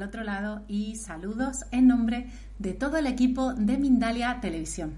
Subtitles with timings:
[0.00, 4.94] Al otro lado y saludos en nombre de todo el equipo de Mindalia Televisión.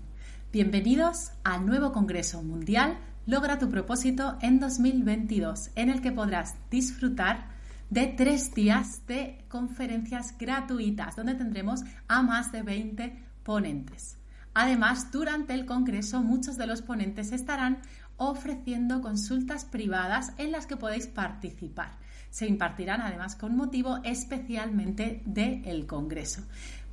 [0.53, 7.49] Bienvenidos al nuevo Congreso Mundial Logra tu propósito en 2022, en el que podrás disfrutar
[7.91, 14.19] de tres días de conferencias gratuitas, donde tendremos a más de 20 ponentes.
[14.55, 17.79] Además, durante el Congreso muchos de los ponentes estarán
[18.19, 22.02] ofreciendo consultas privadas en las que podéis participar
[22.33, 26.43] se impartirán además con motivo especialmente del Congreso.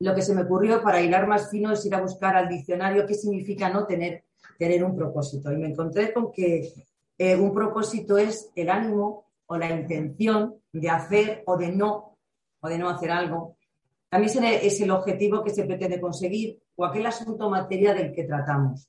[0.00, 3.06] Lo que se me ocurrió para hilar más fino es ir a buscar al diccionario
[3.06, 4.24] qué significa no tener,
[4.58, 5.52] tener un propósito.
[5.52, 6.72] Y me encontré con que
[7.16, 12.18] eh, un propósito es el ánimo o la intención de hacer o de no,
[12.60, 13.55] o de no hacer algo
[14.16, 18.88] también es el objetivo que se pretende conseguir o aquel asunto materia del que tratamos.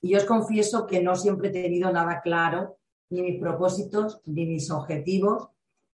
[0.00, 2.78] Y yo os confieso que no siempre he tenido nada claro,
[3.10, 5.48] ni mis propósitos, ni mis objetivos,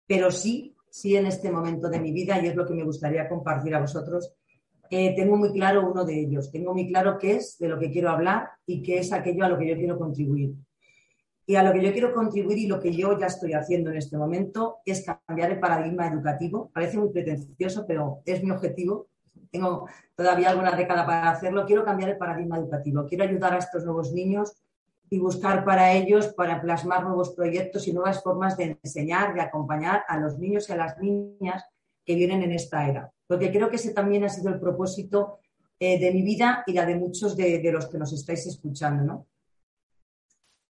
[0.07, 3.27] pero sí, sí en este momento de mi vida, y es lo que me gustaría
[3.29, 4.35] compartir a vosotros,
[4.91, 6.51] eh, tengo muy claro uno de ellos.
[6.51, 9.49] Tengo muy claro qué es de lo que quiero hablar y qué es aquello a
[9.49, 10.53] lo que yo quiero contribuir.
[11.51, 13.97] Y a lo que yo quiero contribuir y lo que yo ya estoy haciendo en
[13.97, 16.71] este momento es cambiar el paradigma educativo.
[16.73, 19.09] Parece muy pretencioso, pero es mi objetivo.
[19.51, 21.67] Tengo todavía alguna década para hacerlo.
[21.67, 23.05] Quiero cambiar el paradigma educativo.
[23.05, 24.63] Quiero ayudar a estos nuevos niños
[25.11, 30.05] y buscar para ellos, para plasmar nuevos proyectos y nuevas formas de enseñar, de acompañar
[30.07, 31.65] a los niños y a las niñas
[32.05, 33.11] que vienen en esta era.
[33.27, 35.41] Porque creo que ese también ha sido el propósito
[35.81, 39.03] eh, de mi vida y la de muchos de, de los que nos estáis escuchando,
[39.03, 39.27] ¿no?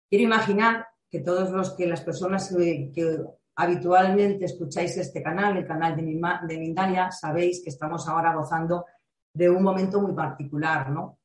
[0.10, 3.20] Quiero imaginar que todos los que las personas que,
[3.56, 8.86] habitualmente escucháis este canal, el canal de, de Mindalia, sabéis que estamos ahora gozando
[9.34, 11.20] de un momento muy particular, ¿no?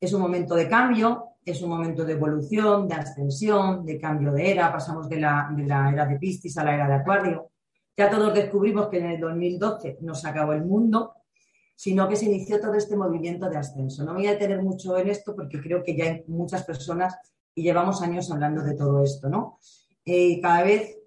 [0.00, 4.52] Es un momento de cambio, es un momento de evolución, de ascensión, de cambio de
[4.52, 7.50] era, pasamos de la, de la era de Piscis a la era de Acuario.
[7.96, 11.14] Ya todos descubrimos que en el 2012 no se acabó el mundo,
[11.74, 14.04] sino que se inició todo este movimiento de ascenso.
[14.04, 17.16] No me voy a detener mucho en esto porque creo que ya hay muchas personas
[17.54, 19.58] y llevamos años hablando de todo esto, ¿no?
[20.04, 20.98] Eh, cada vez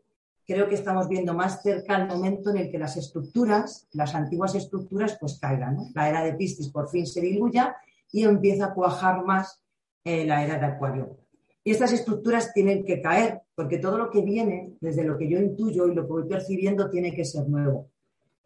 [0.45, 4.55] creo que estamos viendo más cerca el momento en el que las estructuras, las antiguas
[4.55, 5.77] estructuras, pues caigan.
[5.93, 7.75] La era de Piscis por fin se diluya
[8.11, 9.61] y empieza a cuajar más
[10.05, 11.17] eh, la era de Acuario.
[11.65, 15.37] Y estas estructuras tienen que caer, porque todo lo que viene, desde lo que yo
[15.37, 17.89] intuyo y lo que voy percibiendo, tiene que ser nuevo.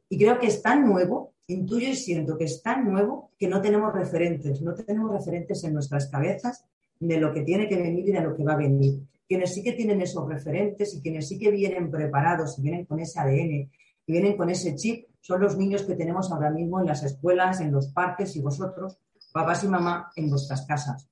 [0.09, 3.61] Y creo que es tan nuevo, intuyo y siento que es tan nuevo que no
[3.61, 6.65] tenemos referentes, no tenemos referentes en nuestras cabezas
[7.01, 9.01] de lo que tiene que venir y de lo que va a venir
[9.31, 12.99] quienes sí que tienen esos referentes y quienes sí que vienen preparados y vienen con
[12.99, 13.71] ese ADN
[14.05, 17.61] y vienen con ese chip, son los niños que tenemos ahora mismo en las escuelas,
[17.61, 18.97] en los parques y vosotros,
[19.31, 21.07] papás y mamá, en vuestras casas.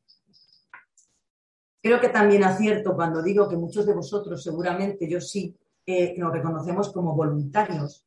[1.82, 5.56] Creo que también acierto cuando digo que muchos de vosotros, seguramente yo sí,
[5.86, 8.04] eh, nos reconocemos como voluntarios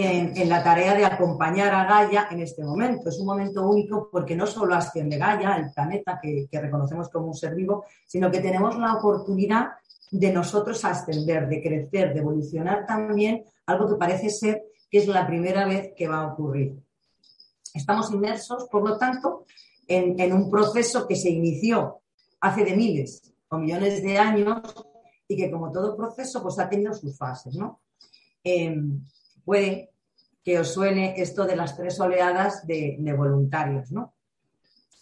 [0.00, 3.08] en, la tarea de acompañar a Gaia en este momento.
[3.08, 7.34] Es un momento único porque no solo asciende Gaia, el planeta que, reconocemos como un
[7.34, 9.70] ser vivo, sino que tenemos la oportunidad
[10.12, 15.26] de nosotros ascender, de crecer, de evolucionar también, algo que parece ser que es la
[15.26, 16.80] primera vez que va a ocurrir.
[17.74, 19.46] Estamos inmersos, por lo tanto,
[19.88, 22.02] en, un proceso que se inició
[22.40, 24.62] hace de miles o millones de años
[25.26, 27.80] y que como todo proceso pues ha tenido sus fases, ¿no?
[28.44, 29.02] Em,
[29.48, 29.88] puede
[30.44, 34.12] que os suene esto de las tres oleadas de, voluntarios, ¿no?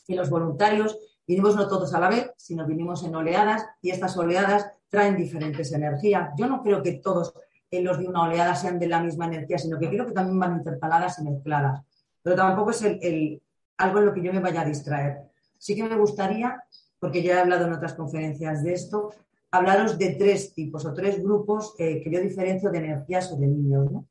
[0.06, 0.96] Y los voluntarios
[1.26, 5.72] vinimos no todos a la vez, sino vinimos en oleadas y estas oleadas traen diferentes
[5.72, 6.31] energías.
[6.38, 7.34] Yo no creo que todos
[7.72, 10.58] los de una oleada sean de la misma energía, sino que creo que también van
[10.58, 11.82] intercaladas y mezcladas.
[12.22, 13.42] Pero tampoco es el,
[13.78, 15.22] algo en lo que yo me vaya a distraer.
[15.58, 16.62] Sí que me gustaría,
[17.00, 19.10] porque ya he hablado en otras conferencias de esto,
[19.50, 23.49] hablaros de tres tipos o tres grupos eh, que yo diferencio de energías o de
[23.49, 23.90] niños.
[23.90, 24.06] ¿no?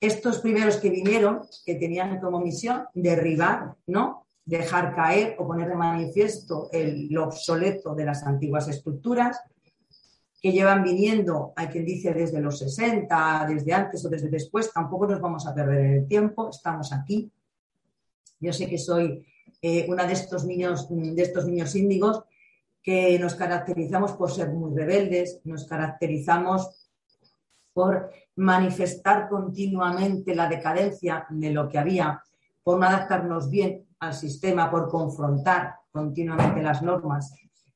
[0.00, 4.26] Estos primeros que vinieron, que tenían como misión derribar, ¿no?
[4.44, 9.40] Dejar caer o poner de manifiesto el, lo obsoleto de las antiguas estructuras,
[10.40, 15.06] que llevan viniendo, hay quien dice desde los 60, desde antes o desde después, tampoco
[15.06, 17.30] nos vamos a perder el tiempo, estamos aquí.
[18.38, 19.26] Yo sé que soy
[19.62, 22.22] eh, una de estos niños, de estos niños índigos
[22.82, 26.85] que nos caracterizamos por ser muy rebeldes, nos caracterizamos
[27.76, 32.22] por manifestar continuamente la decadencia de lo que había,
[32.62, 37.34] por no adaptarnos bien al sistema, por confrontar continuamente las normas.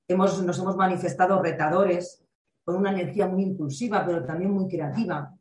[0.09, 2.25] Hemos, nos hemos manifestado retadores
[2.65, 5.35] con una energía muy impulsiva, pero también muy creativa.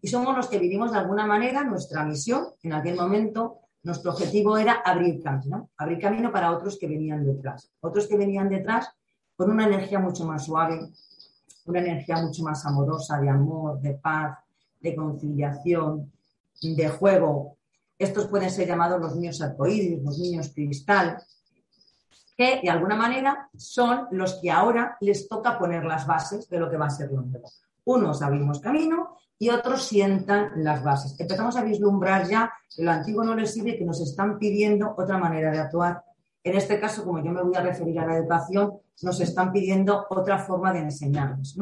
[0.00, 2.44] Y somos los que vivimos de alguna manera nuestra misión.
[2.62, 7.68] En aquel momento, nuestro objetivo era abrir camino, abrir camino para otros que venían detrás.
[7.80, 8.94] Otros que venían detrás
[9.34, 10.92] con una energía mucho más suave,
[11.66, 14.38] una energía mucho más amorosa, de amor, de paz,
[14.80, 16.12] de conciliación,
[16.62, 17.56] de juego.
[17.98, 21.22] Estos pueden ser llamados los niños arcoíris, los niños cristal,
[22.36, 26.68] que de alguna manera son los que ahora les toca poner las bases de lo
[26.68, 27.50] que va a ser lo nuevo.
[27.84, 31.18] Unos abrimos camino y otros sientan las bases.
[31.20, 35.18] Empezamos a vislumbrar ya que lo antiguo no les sirve, que nos están pidiendo otra
[35.18, 36.02] manera de actuar.
[36.44, 40.06] En este caso, como yo me voy a referir a la educación, nos están pidiendo
[40.10, 41.56] otra forma de enseñarnos.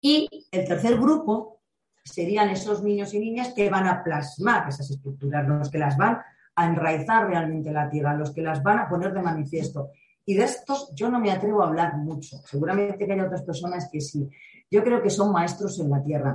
[0.00, 1.60] Y el tercer grupo
[2.04, 6.18] serían esos niños y niñas que van a plasmar esas estructuras, los que las van
[6.56, 9.90] a enraizar realmente en la tierra, los que las van a poner de manifiesto.
[10.26, 12.38] Y de estos yo no me atrevo a hablar mucho.
[12.44, 14.28] Seguramente que hay otras personas que sí.
[14.68, 16.34] Yo creo que son maestros en la tierra.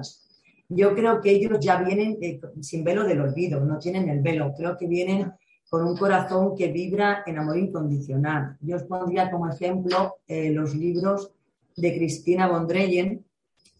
[0.70, 4.54] Yo creo que ellos ya vienen eh, sin velo del olvido, no tienen el velo.
[4.56, 5.34] Creo que vienen
[5.74, 8.58] con un corazón que vibra en amor incondicional.
[8.62, 11.32] Yo os pondría como ejemplo eh, los libros
[11.76, 13.26] de Cristina Bondreyen.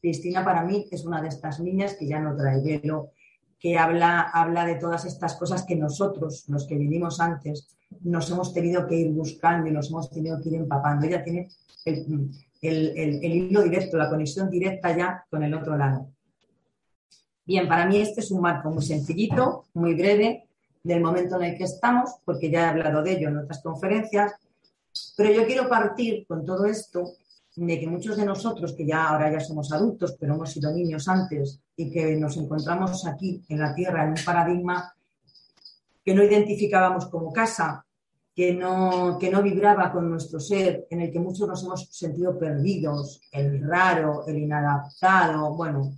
[0.02, 3.12] Cristina para mí es una de estas niñas que ya no trae velo,
[3.60, 8.56] que habla, habla de todas estas cosas que nosotros, los que vivimos antes, nos hemos
[8.56, 11.06] tenido que ir buscando y nos hemos tenido que ir empapando.
[11.06, 11.48] Ella tiene
[11.86, 12.32] el,
[12.64, 16.08] el hilo directo, la conexión directa ya con el otro lado.
[17.46, 20.48] Bien, para mí este es un marco muy sencillito, muy breve,
[20.84, 24.34] del momento en el que estamos, porque ya he hablado de ello en otras conferencias,
[25.16, 27.14] pero yo quiero partir con todo esto
[27.56, 31.08] de que muchos de nosotros, que ya ahora ya somos adultos, pero hemos sido niños
[31.08, 34.94] antes y que nos encontramos aquí en la Tierra en un paradigma
[36.04, 37.86] que no identificábamos como casa,
[38.36, 42.38] que no, que no vibraba con nuestro ser, en el que muchos nos hemos sentido
[42.38, 45.94] perdidos, el raro, el inadaptado, bueno,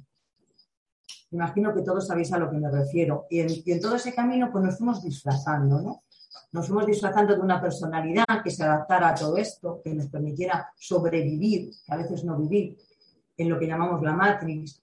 [1.36, 3.26] imagino que todos sabéis a lo que me refiero.
[3.30, 6.04] Y en, todo ese camino pues nos fuimos disfrazando, ¿no?
[6.52, 10.70] Nos fuimos disfrazando de una personalidad que se adaptara a todo esto, que nos permitiera
[10.78, 12.78] sobrevivir, que a veces no vivir,
[13.38, 14.82] en lo que llamamos la Matrix.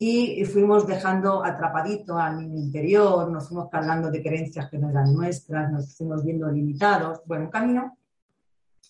[0.00, 5.72] y fuimos dejando atrapadito al interior, nos fuimos cargando de creencias que no eran nuestras,
[5.72, 7.20] nos fuimos viendo limitados.
[7.26, 7.98] Bueno, un camino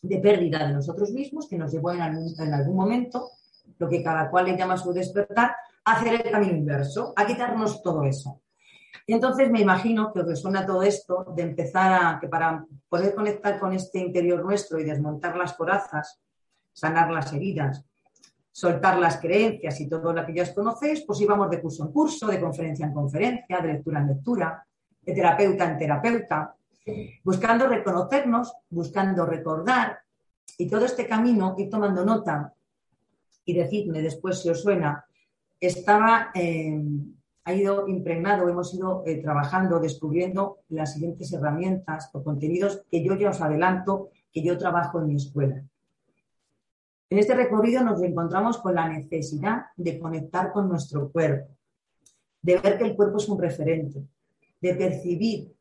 [0.02, 3.30] de pérdida de nosotros mismos que nos llevó en algún, momento,
[3.78, 5.52] lo que cada cual le llama su despertar,
[5.92, 8.40] hacer el camino inverso, a quitarnos todo eso.
[9.06, 13.72] Entonces me imagino que resuena todo esto de empezar a, que para poder conectar con
[13.72, 16.20] este interior nuestro y desmontar las corazas,
[16.72, 17.84] sanar las heridas,
[18.52, 21.92] soltar las creencias y todo lo que ya os conocéis, pues íbamos de curso en
[21.92, 24.66] curso, de conferencia en conferencia, de lectura en lectura,
[25.00, 26.54] de terapeuta en terapeuta,
[27.24, 30.00] buscando reconocernos, buscando recordar
[30.58, 32.52] y todo este camino, ir tomando nota
[33.44, 35.07] y decidme después si os suena,
[35.60, 36.80] estaba, eh,
[37.44, 43.16] ha ido impregnado, hemos ido eh, trabajando, descubriendo las siguientes herramientas o contenidos que yo
[43.16, 45.64] ya os adelanto que yo trabajo en mi escuela.
[47.10, 51.56] En este recorrido nos encontramos con la necesidad de conectar con nuestro cuerpo,
[52.42, 54.04] de ver que el cuerpo es un referente,
[54.60, 55.54] de percibir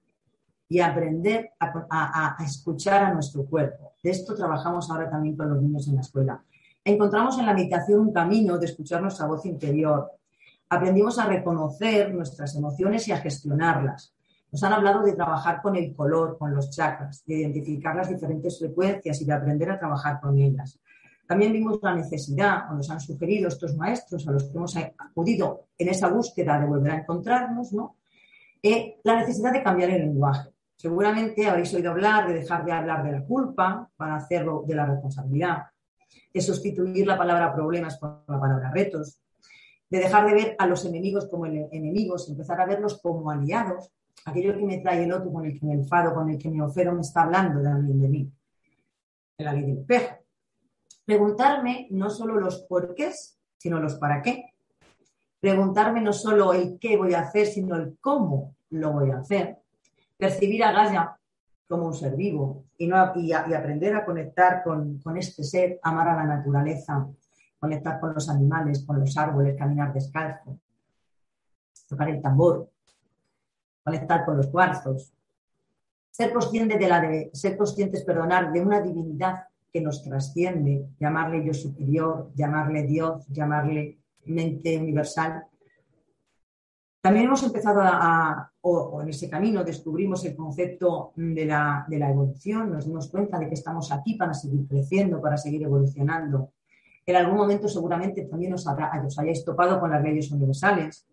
[0.69, 3.93] y aprender a, escuchar a nuestro cuerpo.
[4.03, 6.43] De esto trabajamos ahora también con los niños en la escuela.
[6.87, 10.09] Encontramos en la meditación un camino de escuchar nuestra voz interior.
[10.69, 14.15] Aprendimos a reconocer nuestras emociones y a gestionarlas.
[14.53, 18.57] Nos han hablado de trabajar con el color, con los chakras, de identificar las diferentes
[18.57, 20.79] frecuencias y de aprender a trabajar con ellas.
[21.27, 25.65] También vimos la necesidad, o nos han sugerido estos maestros a los que hemos acudido
[25.77, 27.97] en esa búsqueda de volver a encontrarnos, ¿no?
[28.63, 30.51] Eh, la necesidad de cambiar el lenguaje.
[30.77, 34.85] Seguramente habréis oído hablar de dejar de hablar de la culpa para hacerlo de la
[34.85, 35.63] responsabilidad,
[36.33, 39.19] de sustituir la palabra problemas por la palabra retos,
[39.89, 43.91] de dejar de ver a los enemigos como enemigos, empezar a verlos como aliados,
[44.25, 46.61] aquello que me trae el otro, con el que me enfado, con el que me
[46.61, 48.31] ofero, me está hablando también de mí.
[49.37, 50.27] La ley del espejo
[51.07, 54.53] Preguntarme no solo los porqués, sino los para qué.
[55.39, 59.57] Preguntarme no solo el qué voy a hacer, sino el cómo lo voy a hacer.
[60.17, 61.17] Percibir a Gaia
[61.67, 66.07] como un ser vivo y, no, y, aprender a conectar con, con este ser, amar
[66.07, 67.07] a la naturaleza,
[67.59, 70.59] conectar con los animales, con los árboles, caminar descalzo,
[71.87, 72.69] tocar el tambor,
[73.83, 75.13] conectar con los cuarzos,
[76.11, 81.45] ser consciente de la de, ser conscientes, perdonar, de una divinidad que nos trasciende, llamarle
[81.45, 85.45] yo superior, llamarle Dios, llamarle mente universal.
[87.07, 92.83] También hemos empezado a, o, en ese camino descubrimos el concepto de la, evolución, nos
[92.83, 96.51] dimos cuenta de que estamos aquí para seguir creciendo, para seguir evolucionando.
[97.05, 101.07] En algún momento seguramente también os, os hayáis topado con las leyes universales,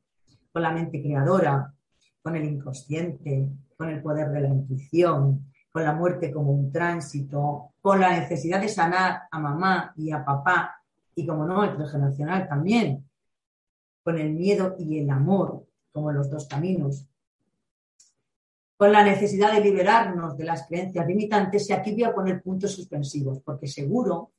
[0.52, 1.72] con la mente creadora,
[2.20, 7.70] con el inconsciente, con el poder de la intuición, con la muerte como un tránsito,
[7.80, 10.74] con la necesidad de sanar a mamá y a papá,
[11.14, 13.08] y como no, el transgeneracional también,
[14.02, 17.06] con el miedo y el amor como los dos caminos,
[18.76, 22.72] con la necesidad de liberarnos de las creencias limitantes, y aquí voy a poner puntos
[22.72, 24.32] suspensivos, porque seguro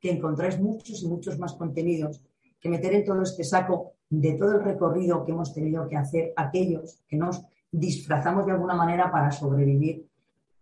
[0.00, 2.22] que encontráis muchos y muchos más contenidos
[2.58, 6.32] que meter en todo este saco de todo el recorrido que hemos tenido que hacer
[6.34, 10.08] aquellos que nos disfrazamos de alguna manera para sobrevivir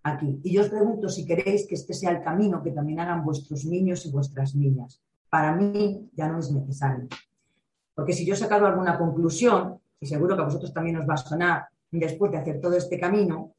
[0.02, 0.40] aquí.
[0.42, 3.64] Y yo os pregunto si queréis que este sea el camino que también hagan vuestros
[3.64, 5.00] niños y vuestras niñas.
[5.28, 7.06] Para mí ya no es necesario.
[7.94, 11.14] Porque si yo he sacado alguna conclusión, y seguro que a vosotros también os va
[11.14, 13.54] a sonar después de hacer todo este camino,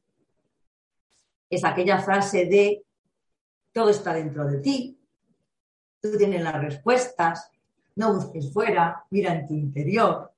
[1.48, 2.82] es aquella frase de
[3.72, 4.98] todo está dentro de ti,
[6.00, 7.50] tú tienes las respuestas,
[7.96, 10.32] no busques fuera, mira en tu interior.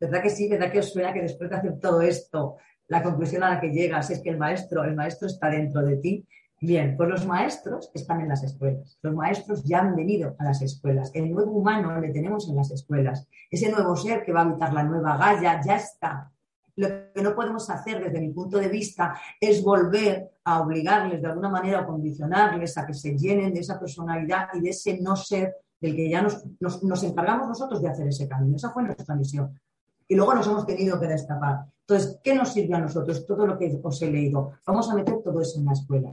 [0.00, 0.48] ¿Verdad que sí?
[0.48, 2.56] ¿Verdad que os suena que después de hacer todo esto
[2.88, 5.96] la conclusión a la que llegas es que el maestro, el maestro está dentro de
[5.98, 6.26] ti.
[6.60, 8.98] Bien, pues los maestros están en las escuelas.
[9.02, 11.12] Los maestros ya han venido a las escuelas.
[11.14, 13.28] El nuevo humano le tenemos en las escuelas.
[13.48, 16.32] Ese nuevo ser que va a habitar la nueva Gaia ya está.
[16.74, 21.28] Lo que no podemos hacer desde mi punto de vista es volver a obligarles de
[21.28, 25.14] alguna manera o condicionarles a que se llenen de esa personalidad y de ese no
[25.14, 26.44] ser del que ya nos,
[26.82, 28.56] nos encargamos nosotros de hacer ese camino.
[28.56, 29.60] Esa fue nuestra misión.
[30.08, 31.66] Y luego nos hemos tenido que destapar.
[31.80, 33.26] Entonces, ¿qué nos sirve a nosotros?
[33.26, 34.52] Todo lo que os he leído.
[34.66, 36.12] Vamos a meter todo eso en la escuela.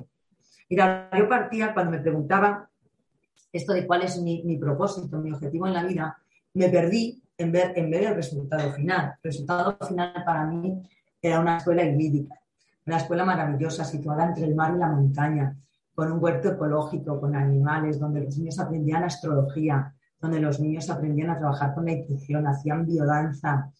[0.70, 2.66] Mira, yo partía cuando me preguntaban
[3.52, 6.18] esto de cuál es mi, propósito, mi objetivo en la vida,
[6.54, 9.14] me perdí en ver, en ver el resultado final.
[9.24, 10.82] El resultado final para mí
[11.22, 12.36] era una escuela híbrida,
[12.86, 15.56] una escuela maravillosa situada entre el mar y la montaña,
[15.94, 21.30] con un huerto ecológico, con animales, donde los niños aprendían astrología, donde los niños aprendían
[21.30, 23.72] a trabajar con la intuición, hacían biodanza,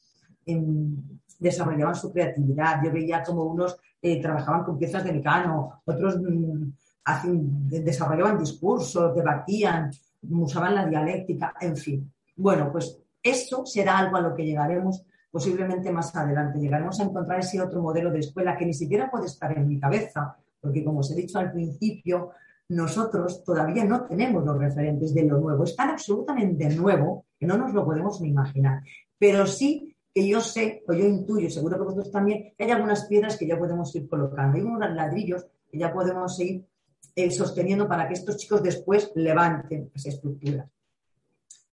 [1.40, 2.82] desarrollaban su creatividad.
[2.84, 9.90] Yo veía como unos eh, trabajaban con piezas de mecano, otros mm, desarrollaban discursos, debatían,
[10.30, 12.14] usaban la dialéctica, en fin.
[12.36, 16.60] Bueno, pues eso será algo a lo que llegaremos posiblemente más adelante.
[16.60, 19.80] Llegaremos a encontrar ese otro modelo de escuela que ni siquiera puede estar en mi
[19.80, 22.32] cabeza, porque como os he dicho al principio,
[22.70, 25.64] nosotros todavía no tenemos los referentes de lo nuevo.
[25.64, 28.84] Es tan absolutamente nuevo que no nos lo podemos ni imaginar.
[29.18, 33.04] Pero sí que yo sé, o yo intuyo, seguro que vosotros también, que hay algunas
[33.04, 34.56] piedras que ya podemos ir colocando.
[34.56, 36.66] Hay unos ladrillos que ya podemos ir
[37.14, 40.70] eh, sosteniendo para que estos chicos después levanten esa estructura.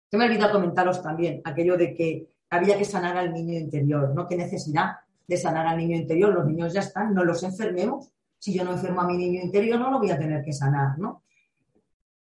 [0.08, 4.14] Se me ha olvidado comentaros también aquello de que había que sanar al niño interior,
[4.14, 4.28] ¿no?
[4.28, 6.32] ¿Qué necesidad de sanar al niño interior?
[6.32, 8.08] Los niños ya están, no los enfermemos.
[8.38, 10.96] Si yo no enfermo a mi niño interior, no lo voy a tener que sanar,
[10.96, 11.24] ¿no?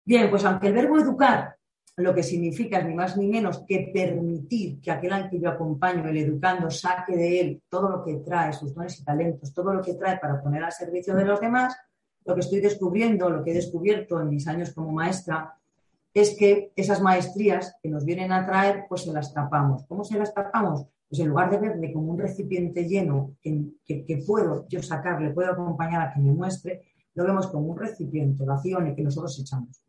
[0.05, 1.57] Bien, pues aunque el verbo educar
[1.97, 6.07] lo que significa ni más ni menos que permitir que aquel al que yo acompaño,
[6.07, 9.81] el educando, saque de él todo lo que trae, sus dones y talentos, todo lo
[9.81, 11.75] que trae para poner al servicio de los demás,
[12.25, 15.57] lo que estoy descubriendo, lo que he descubierto en mis años como maestra,
[16.13, 19.85] es que esas maestrías que nos vienen a traer, pues se las tapamos.
[19.85, 20.85] ¿Cómo se las tapamos?
[21.07, 26.01] Pues en lugar de verle como un recipiente lleno que, puedo yo sacarle, puedo acompañar
[26.01, 26.81] a que me muestre,
[27.13, 29.84] lo vemos como un recipiente vacío en el que nosotros echamos.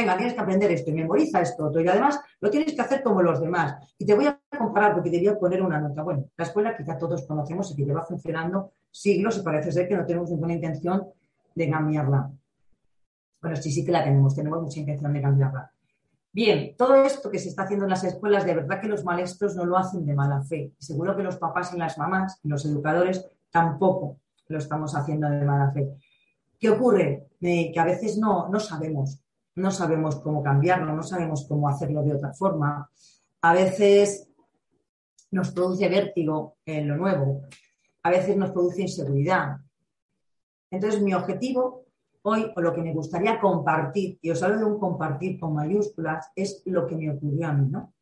[0.00, 1.82] Venga, tienes que aprender esto y memoriza esto otro.
[1.82, 3.94] Y además lo tienes que hacer como los demás.
[3.98, 6.02] Y te voy a comparar porque te voy a poner una nota.
[6.02, 9.96] Bueno, la escuela ya todos conocemos y que lleva funcionando siglos y parece ser que
[9.98, 11.06] no tenemos ninguna intención
[11.54, 12.30] de cambiarla.
[13.42, 15.70] Bueno, sí, sí que la tenemos, tenemos mucha intención de cambiarla.
[16.32, 19.54] Bien, todo esto que se está haciendo en las escuelas, de verdad que los maestros
[19.54, 20.72] no lo hacen de mala fe.
[20.78, 24.16] Seguro que los papás y las mamás y los educadores tampoco
[24.48, 25.90] lo estamos haciendo de mala fe.
[26.58, 27.26] ¿Qué ocurre?
[27.42, 29.20] Eh, que a veces no, no sabemos,
[29.60, 32.90] no sabemos cómo cambiarlo, no sabemos cómo hacerlo de otra forma.
[33.42, 34.28] A veces
[35.30, 37.42] nos produce vértigo en lo nuevo,
[38.02, 39.56] a veces nos produce inseguridad.
[40.70, 41.84] Entonces, mi objetivo
[42.22, 46.30] hoy o lo que me gustaría compartir, y os hablo de un compartir con mayúsculas,
[46.34, 47.94] es lo que me ocurrió a mí, ¿no?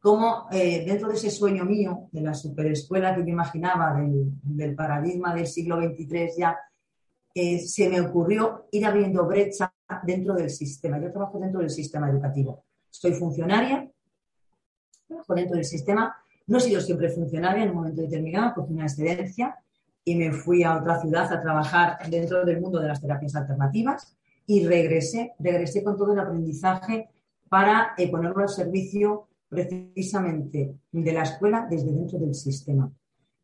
[0.00, 3.98] Cómo eh, dentro de ese sueño mío, de la superescuela que yo imaginaba,
[4.42, 6.56] del, paradigma del siglo XXIII ya,
[7.34, 11.00] eh, se me ocurrió ir abriendo brecha dentro del sistema.
[11.00, 12.64] Yo trabajo dentro del sistema educativo.
[12.90, 13.90] Soy funcionaria,
[15.06, 16.16] trabajo dentro del sistema.
[16.46, 19.56] No he sido siempre funcionaria en un momento determinado, porque una excedencia,
[20.04, 24.16] y me fui a otra ciudad a trabajar dentro del mundo de las terapias alternativas
[24.46, 27.08] y regresé, regresé con todo el aprendizaje
[27.48, 32.90] para eh, ponerlo al servicio precisamente de la escuela desde dentro del sistema.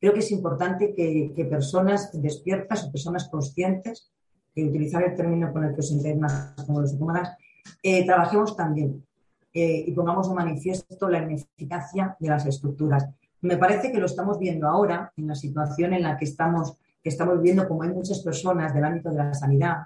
[0.01, 4.11] Creo que es importante que, personas despiertas o personas conscientes,
[4.55, 7.37] que utilizar el término con el que os sentéis más cómodos y cómodas,
[7.83, 9.05] eh, trabajemos también
[9.53, 13.09] eh, y pongamos de manifiesto la ineficacia de las estructuras.
[13.43, 17.09] Me parece que lo estamos viendo ahora en la situación en la que estamos, que
[17.09, 19.79] estamos viendo como hay muchas personas del ámbito de la sanidad,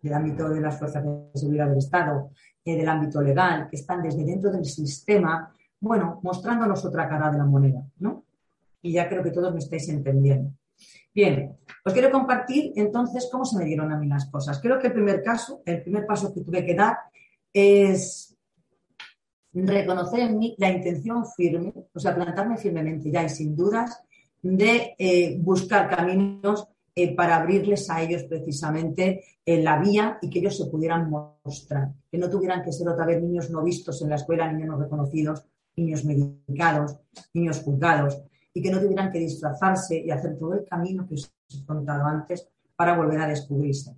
[0.00, 2.30] del ámbito de las fuerzas de seguridad del Estado,
[2.64, 7.38] eh, del ámbito legal, que están desde dentro del sistema, bueno, mostrándonos otra cara de
[7.38, 8.24] la moneda, ¿no?
[8.80, 10.50] Y ya creo que todos me estáis entendiendo.
[11.14, 14.60] Bien, os quiero compartir entonces cómo se me dieron a mí las cosas.
[14.60, 16.96] Creo que el primer caso, el primer paso que tuve que dar
[17.52, 18.36] es
[19.52, 24.02] reconocer en mí la intención firme, o sea, plantarme firmemente ya y sin dudas,
[24.40, 30.28] de eh, buscar caminos eh, para abrirles a ellos precisamente en eh, la vía y
[30.28, 34.02] que ellos se pudieran mostrar, que no tuvieran que ser otra vez niños no vistos
[34.02, 35.44] en la escuela, niños no reconocidos,
[35.76, 36.96] niños medicados,
[37.32, 38.22] niños juzgados,
[38.54, 42.04] y que no tuvieran que disfrazarse y hacer todo el camino que os he contado
[42.04, 43.94] antes para volver a descubrirse.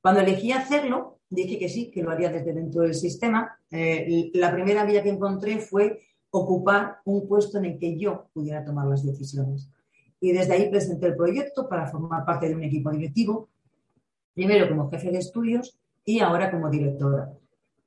[0.00, 3.58] Cuando elegí hacerlo, dije que sí, que lo haría desde dentro del sistema.
[3.70, 8.64] Eh, la primera vía que encontré fue ocupar un puesto en el que yo pudiera
[8.64, 9.68] tomar las decisiones.
[10.20, 13.48] Y desde ahí presenté el proyecto para formar parte de un equipo directivo,
[14.34, 17.32] primero como jefe de estudios y ahora como directora.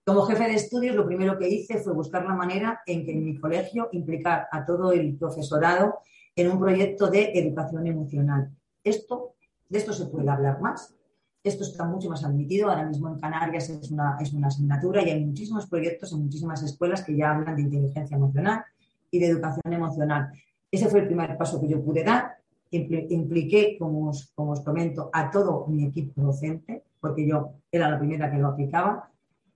[0.09, 3.23] Como jefe de estudios, lo primero que hice fue buscar la manera en que en
[3.23, 5.99] mi colegio implicar a todo el profesorado
[6.35, 8.49] en un proyecto de educación emocional.
[8.83, 9.35] Esto,
[9.69, 10.95] de esto se puede hablar más,
[11.43, 12.71] esto está mucho más admitido.
[12.71, 16.63] Ahora mismo en Canarias es una, es una asignatura y hay muchísimos proyectos en muchísimas
[16.63, 18.63] escuelas que ya hablan de inteligencia emocional
[19.11, 20.31] y de educación emocional.
[20.71, 22.35] Ese fue el primer paso que yo pude dar.
[22.71, 27.99] Impliqué, como os, como os comento, a todo mi equipo docente, porque yo era la
[27.99, 29.11] primera que lo aplicaba,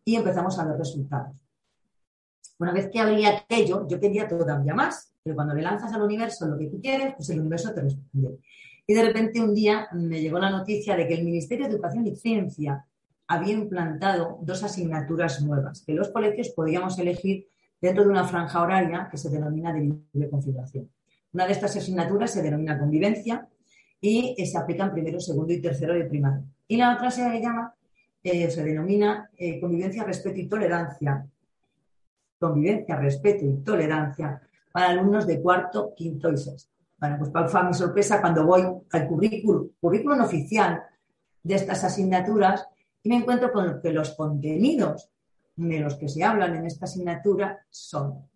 [0.05, 1.43] y empezamos a ver resultados.
[2.59, 6.47] Una vez que había aquello, yo quería todavía más, pero cuando le lanzas al universo
[6.47, 8.39] lo que tú quieres, pues el universo te responde.
[8.85, 12.05] Y de repente un día me llegó la noticia de que el Ministerio de Educación
[12.05, 12.85] y Ciencia
[13.27, 17.47] había implantado dos asignaturas nuevas que los colegios podíamos elegir
[17.81, 20.89] dentro de una franja horaria que se denomina de libre configuración.
[21.31, 23.47] Una de estas asignaturas se denomina convivencia
[23.99, 26.43] y se aplica en primero, segundo y tercero de primaria.
[26.67, 27.73] Y la otra se llama,
[28.23, 31.27] eh, se denomina eh, convivencia, respeto y tolerancia.
[32.39, 36.71] Convivencia, respeto y tolerancia para alumnos de cuarto, quinto y sexto.
[36.97, 40.81] Bueno, pues para mi sorpresa, cuando voy al currículum, currículum oficial
[41.43, 42.65] de estas asignaturas,
[43.03, 45.09] y me encuentro con que los contenidos
[45.55, 48.27] de los que se hablan en esta asignatura son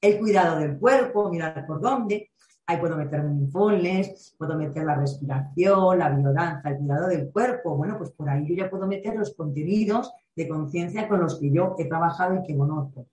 [0.00, 2.30] el cuidado del cuerpo, mirar por dónde,
[2.66, 7.96] ahí puedo meter mindfulness, puedo meter la respiración, la biodanza, el cuidado del cuerpo, bueno,
[7.96, 11.76] pues por ahí yo ya puedo meter los contenidos de conciencia con los que yo
[11.78, 13.06] he trabajado y que conozco.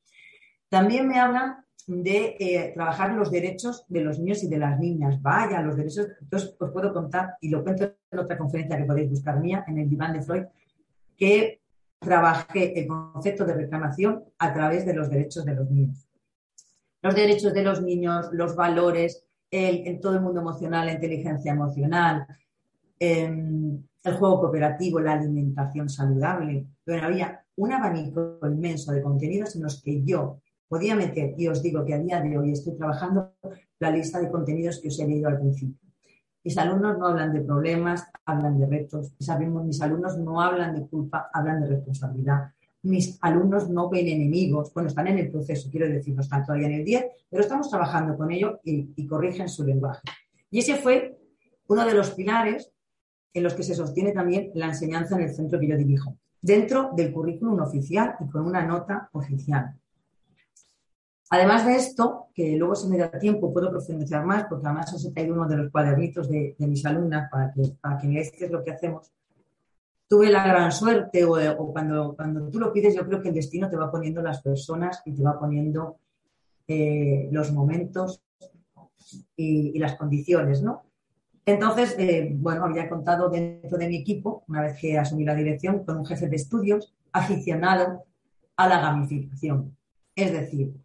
[0.69, 5.21] También me hablan de eh, trabajar los derechos de los niños y de las niñas.
[5.21, 9.09] Vaya, los derechos, entonces os puedo contar, y lo cuento en otra conferencia que podéis
[9.09, 10.45] buscar mía, en el diván de Freud,
[11.15, 11.61] que
[11.99, 16.07] trabajé el concepto de reclamación a través de los derechos de los niños.
[17.01, 22.25] Los derechos de los niños, los valores, el, todo el mundo emocional, la inteligencia emocional,
[22.99, 26.65] em, el juego cooperativo, la alimentación saludable.
[26.83, 31.61] Pero había un abanico inmenso de contenidos en los que yo podía meter, y os
[31.61, 33.33] digo que a día de hoy estoy trabajando
[33.79, 35.77] la lista de contenidos que os he leído al principio.
[36.43, 39.13] Mis alumnos no hablan de problemas, hablan de retos.
[39.19, 42.51] Sabemos, mis alumnos no hablan de culpa, hablan de responsabilidad.
[42.83, 44.73] Mis alumnos no ven enemigos.
[44.73, 47.69] Bueno, están en el proceso, quiero decir, no están todavía en el 10, pero estamos
[47.69, 50.01] trabajando con ello y, y corrigen su lenguaje.
[50.51, 51.17] Y ese fue
[51.67, 52.71] uno de los pilares
[53.33, 56.91] en los que se sostiene también la enseñanza en el centro que yo dirijo, dentro
[56.95, 59.75] del currículum oficial y con una nota oficial.
[61.29, 65.03] Además de esto, que luego si me da tiempo puedo profundizar más, porque además os
[65.03, 68.51] he traído uno de los cuadernitos de, mis alumnas para que, para que qué es
[68.51, 69.11] lo que hacemos.
[70.13, 73.67] Tuve la gran suerte, o, cuando, cuando tú lo pides, yo creo que el destino
[73.67, 75.97] te va poniendo las personas y te va poniendo
[76.67, 78.21] eh, los momentos
[79.35, 80.83] y, las condiciones, ¿no?
[81.43, 85.83] Entonces, eh, bueno, había contado dentro de mi equipo, una vez que asumí la dirección,
[85.83, 88.03] con un jefe de estudios aficionado
[88.55, 89.75] a la gamificación.
[90.15, 90.75] Es decir,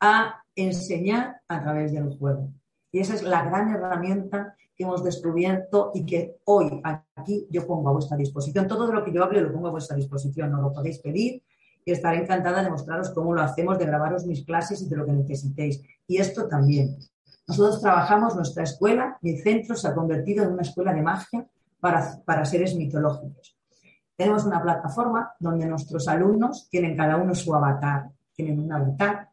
[0.00, 2.48] a enseñar a través del juego.
[2.90, 6.80] Y esa es la gran herramienta que hemos descubierto y que hoy
[7.14, 8.66] aquí yo pongo a vuestra disposición.
[8.66, 11.42] Todo lo que yo hable lo pongo a vuestra disposición, no lo podéis pedir
[11.84, 15.04] y estaré encantada de mostraros cómo lo hacemos, de grabaros mis clases y de lo
[15.04, 15.82] que necesitéis.
[16.06, 16.96] Y esto también.
[17.48, 21.46] Nosotros trabajamos, nuestra escuela, mi centro se ha convertido en una escuela de magia
[21.80, 23.58] para, para seres mitológicos.
[24.16, 28.10] Tenemos una plataforma donde nuestros alumnos tienen cada uno su avatar.
[28.34, 29.31] Tienen un avatar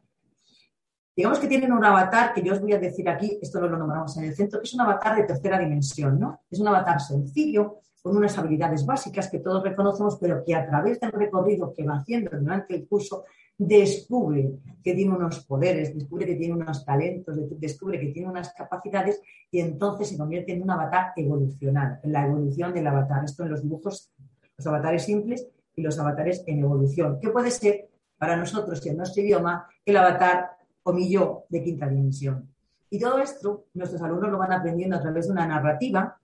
[1.16, 3.78] Digamos que tienen un avatar que yo os voy a decir aquí, esto no lo
[3.78, 6.40] nombramos en el centro, que es un avatar de tercera dimensión, ¿no?
[6.50, 10.98] Es un avatar sencillo, con unas habilidades básicas que todos reconocemos, pero que a través
[11.00, 13.24] del recorrido que va haciendo durante el curso,
[13.58, 19.20] descubre que tiene unos poderes, descubre que tiene unos talentos, descubre que tiene unas capacidades
[19.50, 23.22] y entonces se convierte en un avatar evolucional, en la evolución del avatar.
[23.22, 24.10] Esto en los dibujos,
[24.56, 25.46] los avatares simples
[25.76, 30.52] y los avatares en evolución, que puede ser para nosotros en nuestro idioma el avatar
[30.82, 32.48] comillo de quinta dimensión.
[32.90, 36.18] Y todo esto nuestros alumnos lo van aprendiendo a través de una narrativa.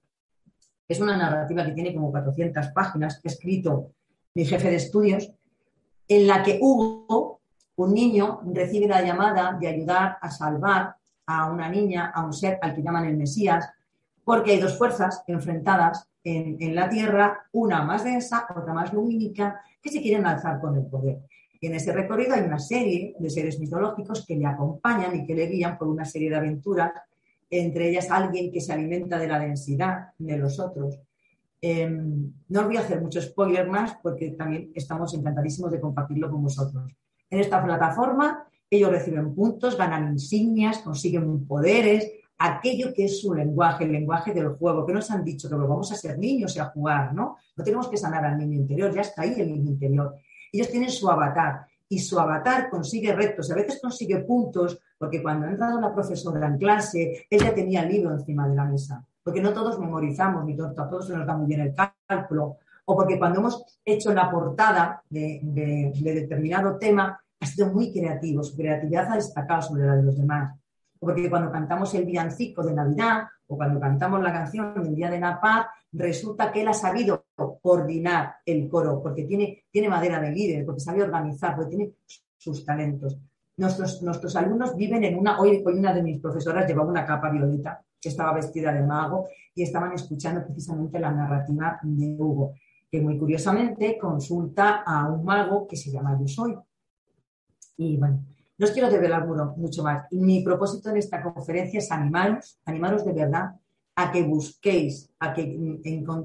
[0.89, 3.93] Es una narrativa que tiene como 400 páginas, que ha escrito
[4.35, 5.31] mi jefe de estudios,
[6.09, 7.41] en la que Hugo,
[7.77, 12.59] un niño, recibe la llamada de ayudar a salvar a una niña, a un ser
[12.63, 13.69] al que llaman el Mesías,
[14.25, 19.61] porque hay dos fuerzas enfrentadas en, en la Tierra, una más densa, otra más lumínica,
[19.81, 21.21] que se quieren alzar con el poder.
[21.61, 25.47] En ese recorrido hay una serie de seres mitológicos que le acompañan y que le
[25.47, 26.93] guían por una serie de aventuras,
[27.49, 30.99] entre ellas alguien que se alimenta de la densidad de los otros.
[31.61, 36.31] Em, no os voy a hacer mucho spoiler más porque también estamos encantadísimos de compartirlo
[36.31, 36.93] con vosotros.
[37.31, 43.85] En esta plataforma ellos reciben puntos, ganan insignias, consiguen poderes, aquello que es su lenguaje,
[43.85, 46.67] el lenguaje del juego, que nos han dicho que vamos a ser niños y a
[46.67, 47.37] jugar, ¿no?
[47.57, 50.17] No tenemos que sanar al niño interior, ya está ahí el niño interior.
[50.53, 55.47] Ellos tienen su avatar y su avatar consigue retos, a veces consigue puntos, porque cuando
[55.47, 59.41] ha entrado la profesora en clase, ella tenía el libro encima de la mesa, porque
[59.41, 63.19] no todos memorizamos, ni a todos se nos da muy bien el cálculo, o porque
[63.19, 69.13] cuando hemos hecho la portada de, de determinado tema, ha sido muy creativo, su creatividad
[69.13, 70.59] ha destacado sobre la de los demás.
[70.99, 75.11] O porque cuando cantamos el villancico de Navidad o cuando cantamos la canción del Día
[75.11, 77.27] de la Paz, resulta que él ha sabido
[77.63, 81.93] coordinar el coro, porque tiene, tiene madera de líder, porque sabe organizar, porque tiene
[82.37, 83.19] sus talentos.
[83.57, 87.31] Nuestros, nuestros alumnos viven en una, hoy, hoy una de mis profesoras llevaba una capa
[87.31, 92.55] violeta, que estaba vestida de mago, y estaban escuchando precisamente la narrativa de Hugo,
[92.91, 96.57] que muy curiosamente consulta a un mago que se llama Yo Soy.
[97.79, 98.23] Y bueno,
[98.59, 100.07] no os quiero develar mucho más.
[100.11, 103.55] Mi propósito en esta conferencia es animaros, animaros de verdad
[103.97, 105.57] a que busquéis, a que,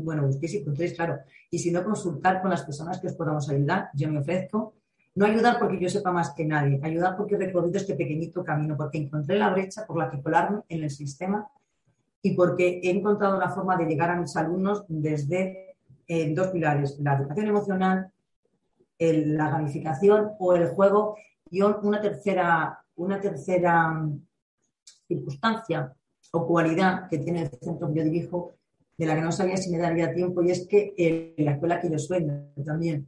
[0.02, 3.50] bueno, busquéis y encontréis, claro, y si no, consultar con las personas que os podamos
[3.50, 3.90] ayudar.
[3.94, 4.76] Yo me ofrezco
[5.14, 8.78] No ayudar porque yo sepa más que nadie, ayudar porque he recorrido este pequeñito camino,
[8.78, 11.50] porque encontré la brecha por la que colarme en el sistema
[12.22, 15.76] y porque he encontrado la forma de llegar a mis alumnos desde
[16.08, 18.12] eh, dos pilares, la educación emocional,
[19.00, 21.16] la gamificación o el juego
[21.52, 24.26] y una tercera, una tercera mm,
[25.08, 25.94] circunstancia
[26.32, 28.54] o cualidad que tiene el centro que yo dirijo,
[28.98, 31.90] de la que no sabía si me daría tiempo, y es que la escuela que
[31.90, 33.08] yo sueño también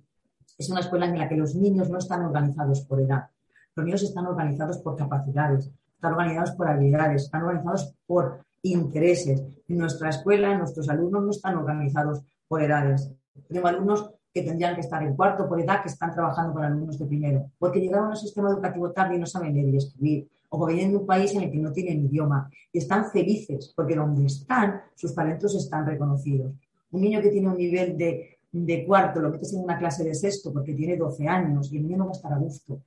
[0.57, 3.29] es una escuela en la que los niños no están organizados por edad.
[3.75, 9.41] Los niños están organizados por capacidades, están organizados por habilidades, están organizados por intereses.
[9.67, 13.09] En nuestra escuela, nuestros alumnos no están organizados por edades.
[13.47, 16.97] Tenemos alumnos que tendrían que estar en cuarto por edad que están trabajando con alumnos
[16.97, 20.27] de primero, porque llegaron a un sistema educativo tarde y no saben leer y escribir,
[20.49, 22.49] o porque vienen de un país en el que no tienen idioma.
[22.71, 26.53] Y están felices porque donde están sus talentos están reconocidos.
[26.91, 30.15] Un niño que tiene un nivel de, de cuarto lo metes en una clase de
[30.15, 32.81] sexto porque tiene 12 años y el niño no va a estar a gusto,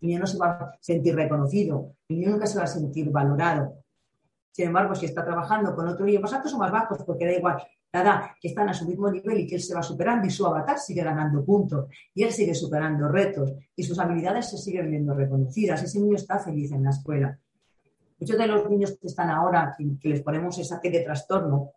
[0.00, 3.10] el niño no se va a sentir reconocido, el niño nunca se va a sentir
[3.10, 3.74] valorado.
[4.52, 7.32] Sin embargo, si está trabajando con otro niño más altos o más bajos, porque da
[7.32, 7.62] igual,
[7.92, 10.46] nada, que están a su mismo nivel y que él se va superando y su
[10.46, 15.14] avatar sigue ganando puntos y él sigue superando retos y sus habilidades se siguen viendo
[15.14, 15.82] reconocidas.
[15.82, 17.38] Ese niño está feliz en la escuela.
[18.18, 21.72] Muchos de los niños que están ahora, que, les ponemos esa T de trastorno,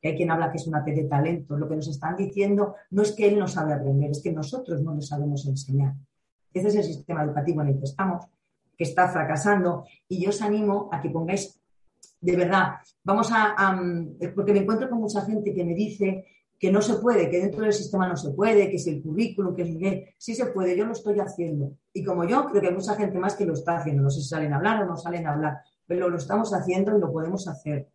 [0.00, 2.76] que hay quien habla que es una T de talento, lo que nos están diciendo
[2.90, 5.94] no es que él no sabe aprender, es que nosotros no le sabemos enseñar.
[6.52, 8.26] Ese es el sistema educativo en el que estamos,
[8.76, 11.55] que está fracasando y yo os animo a que pongáis
[12.20, 12.74] de verdad,
[13.04, 13.78] vamos a,
[14.34, 16.24] porque me encuentro con mucha gente que me dice
[16.58, 19.54] que no se puede, que dentro del sistema no se puede, que es el currículum,
[19.54, 21.76] que es que sí se puede, yo lo estoy haciendo.
[21.92, 24.02] Y como yo, creo que hay mucha gente más que lo está haciendo.
[24.02, 26.96] No sé si salen a hablar o no salen a hablar, pero lo estamos haciendo
[26.96, 27.88] y lo podemos hacer.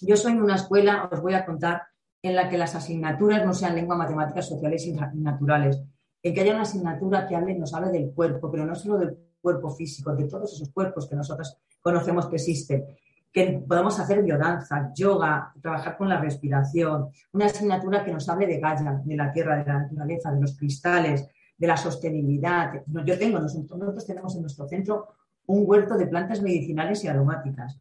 [0.00, 1.82] Yo soy en una escuela, os voy a contar,
[2.22, 5.82] en la que las asignaturas no sean lengua, matemáticas, sociales y naturales.
[6.22, 9.18] En que haya una asignatura que hable, nos hable del cuerpo, pero no solo del
[9.42, 12.86] cuerpo físico, de todos esos cuerpos que nosotros conocemos que existen.
[13.30, 18.60] Que podamos hacer biodanza, yoga, trabajar con la respiración, una asignatura que nos hable de
[18.60, 21.26] Gaia, de la tierra, de la naturaleza, de los cristales,
[21.56, 22.82] de la sostenibilidad.
[22.86, 25.08] Yo tengo, nosotros tenemos en nuestro centro
[25.46, 27.78] un huerto de plantas medicinales y aromáticas.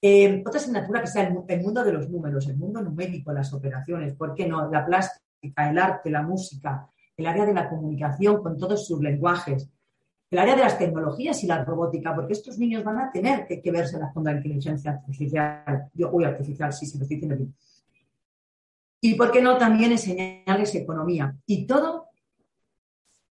[0.00, 4.14] Eh, otra asignatura que sea el, mundo de los números, el mundo numérico, las operaciones,
[4.14, 4.70] ¿por qué no?
[4.70, 9.68] La plástica, el arte, la música, el área de la comunicación con todos sus lenguajes,
[10.30, 13.70] el área de las tecnologías y la robótica, porque estos niños van a tener que,
[13.70, 17.54] verse con la inteligencia artificial, yo, uy, artificial, sí, sí, lo estoy diciendo bien.
[19.00, 21.34] Y por qué no también enseñarles economía.
[21.46, 22.08] Y todo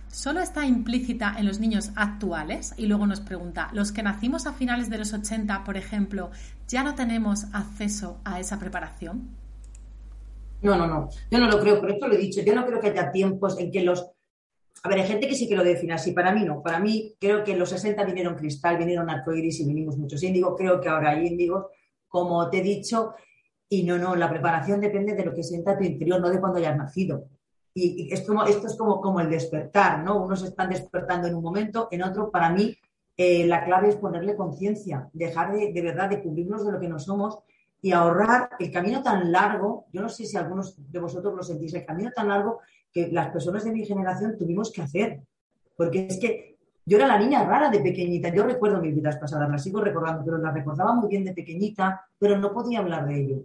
[0.08, 2.74] solo está implícita en los niños actuales?
[2.76, 6.30] Y luego nos pregunta, ¿los que nacimos a finales de los 80, por ejemplo,
[6.68, 9.30] ya no tenemos acceso a esa preparación?
[10.60, 11.08] No, no, no.
[11.30, 12.42] Yo no lo creo, por esto lo he dicho.
[12.42, 14.06] Yo no creo que haya tiempos en que los.
[14.82, 16.12] A ver, hay gente que sí que lo define así.
[16.12, 16.62] Para mí no.
[16.62, 20.54] Para mí, creo que los 60 vinieron cristal, vinieron arcoíris y vinimos muchos índigos.
[20.58, 21.66] Creo que ahora hay índigos,
[22.06, 23.14] como te he dicho,
[23.72, 26.58] Y no, no, la preparación depende de lo que sienta tu interior, no de cuando
[26.58, 27.24] hayas nacido.
[27.72, 30.22] Y, esto es como, como el despertar, ¿no?
[30.22, 32.76] Unos están despertando en un momento, en otro, para mí,
[33.16, 36.88] eh, la clave es ponerle conciencia, dejar de, de verdad de cubrirnos de lo que
[36.88, 37.38] no somos
[37.80, 39.87] y ahorrar el camino tan largo.
[39.90, 42.61] Yo no sé si algunos de vosotros lo sentís, el camino tan largo
[42.92, 45.22] que las personas de mi generación tuvimos que hacer.
[45.78, 48.28] Porque es que yo era la niña rara de pequeñita.
[48.28, 52.06] Yo recuerdo mis vidas pasadas, las sigo recordando, pero las recordaba muy bien de pequeñita,
[52.18, 53.42] pero no podía hablar de ello.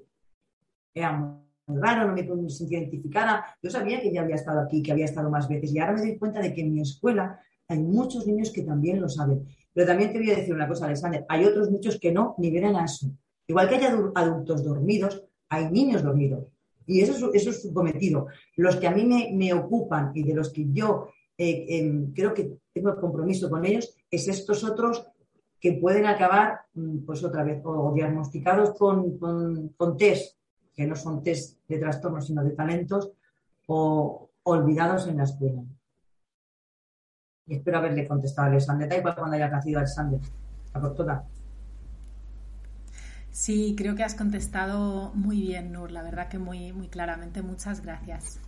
[0.97, 3.45] Era muy raro, no me sentía identificada.
[3.61, 6.01] Yo sabía que ya había estado aquí, que había estado más veces, y ahora me
[6.01, 9.45] doy cuenta de que en mi escuela hay muchos niños que también lo saben.
[9.73, 12.49] Pero también te voy a decir una cosa, Alexander, hay otros muchos que no, ni
[12.49, 13.11] vienen a eso.
[13.45, 16.45] Igual que hay adultos dormidos, hay niños dormidos.
[16.87, 18.27] Y eso es, eso es su cometido.
[18.55, 22.57] Los que a mí me, ocupan y de los que yo eh, em, creo que
[22.73, 25.05] tengo compromiso con ellos, es estos otros
[25.59, 30.36] que pueden acabar, mm, pues otra vez, o diagnosticados con, con, test,
[30.77, 33.11] que no son test de trastornos, sino de talentos,
[33.65, 35.63] o olvidados en la escuela.
[37.47, 38.87] Y espero haberle contestado a Alexander.
[38.87, 40.19] Da igual cuando haya nacido Alexander.
[40.73, 41.23] La doctora.
[43.31, 47.41] Sí, creo que has contestado muy bien, Nur, la verdad que muy, muy claramente.
[47.41, 48.39] Muchas gracias.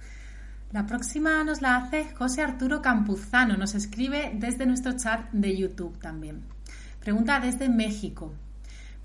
[0.72, 5.98] La próxima nos la hace José Arturo Campuzano, nos escribe desde nuestro chat de YouTube
[5.98, 6.44] también.
[7.00, 8.34] Pregunta desde México.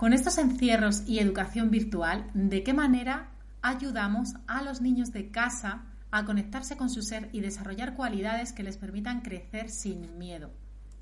[0.05, 3.31] Con estos encierros y educación virtual, ¿de qué manera
[3.63, 8.63] ayudamos a los niños de casa a conectarse con su ser y desarrollar cualidades que
[8.63, 10.51] les permitan crecer sin miedo?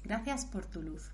[0.04, 1.10] Gracias por tu luz.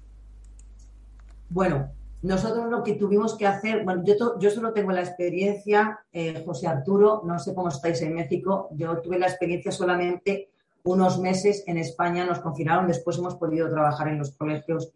[1.49, 1.89] Bueno,
[2.21, 7.23] nosotros lo que tuvimos que hacer, bueno, yo, solo tengo la experiencia, eh, José Arturo,
[7.25, 10.51] no sé cómo estáis en México, yo tuve la experiencia solamente
[10.85, 14.93] unos meses en España, nos confinaron, después hemos podido trabajar en los colegios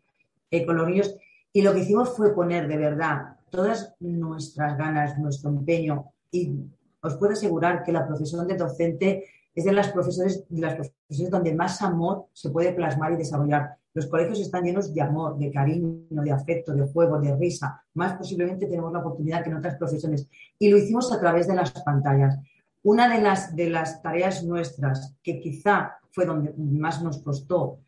[0.50, 1.16] eh, con los niños
[1.53, 6.57] y lo que hicimos fue poner de verdad todas nuestras ganas, nuestro empeño y
[7.03, 11.31] os puedo asegurar que la profesión de docente es de las profesiones, de las profesiones
[11.31, 13.77] donde más amor se puede plasmar y desarrollar.
[13.93, 17.85] Los colegios están llenos de amor, de cariño, de afecto, de juego, de risa.
[17.93, 20.27] Más posiblemente tenemos la oportunidad que en otras profesiones.
[20.59, 22.38] Y lo hicimos a través de las pantallas.
[22.83, 27.81] Una de las, de las tareas nuestras, que quizá fue donde más nos costó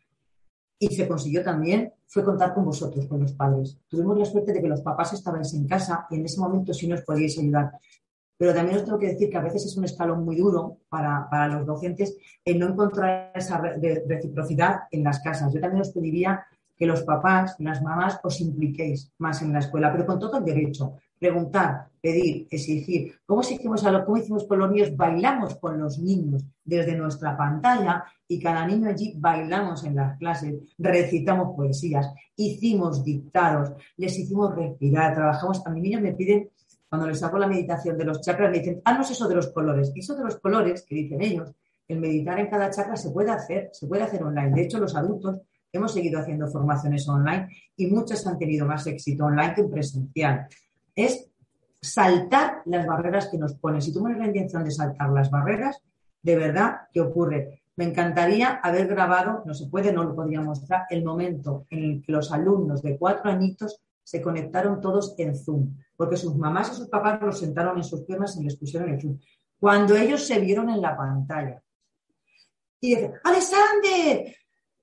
[0.77, 3.77] y se consiguió también, fue contar con vosotros, con los padres.
[3.87, 6.87] Tuvimos la suerte de que los papás estabais en casa y en ese momento sí
[6.87, 7.71] nos podíais ayudar.
[8.37, 11.47] Pero también os tengo que decir que a veces es un escalón muy duro para,
[11.47, 15.53] los docentes el no encontrar esa reciprocidad en las casas.
[15.53, 16.45] Yo también os pediría
[16.77, 20.45] que los papás, las mamás, os impliquéis más en la escuela, pero con todo el
[20.45, 20.97] derecho.
[21.17, 23.13] Preguntar, pedir, exigir.
[23.25, 24.95] ¿Cómo hicimos, a lo, cómo hicimos con los niños?
[24.95, 30.55] Bailamos con los niños desde nuestra pantalla y cada niño allí bailamos en las clases,
[30.77, 35.65] recitamos poesías, hicimos dictados, les hicimos respirar, trabajamos.
[35.65, 36.49] A mi niños me piden
[36.89, 39.35] cuando les hago la meditación de los chakras, me dicen, ah, no es eso de
[39.35, 39.91] los colores.
[39.95, 41.51] Eso de los colores, que dicen ellos,
[41.87, 44.51] el meditar en cada chakra se puede hacer, se puede hacer online.
[44.51, 45.41] De hecho, los adultos
[45.77, 50.47] hemos seguido haciendo formaciones online y muchos han tenido más éxito online que en presencial.
[50.95, 51.27] Es
[51.81, 53.81] saltar las barreras que nos ponen.
[53.81, 55.81] Si tú pones la intención de saltar las barreras,
[56.21, 57.61] de verdad, ¿qué ocurre?
[57.75, 62.01] Me encantaría haber grabado, no se puede, no lo podría mostrar, el momento en el
[62.01, 66.75] que los alumnos de cuatro añitos se conectaron todos en Zoom, porque sus mamás y
[66.75, 69.19] sus papás los sentaron en sus piernas y les pusieron el Zoom.
[69.59, 71.61] Cuando ellos se vieron en la pantalla
[72.79, 74.35] y dicen, ¡Alexander!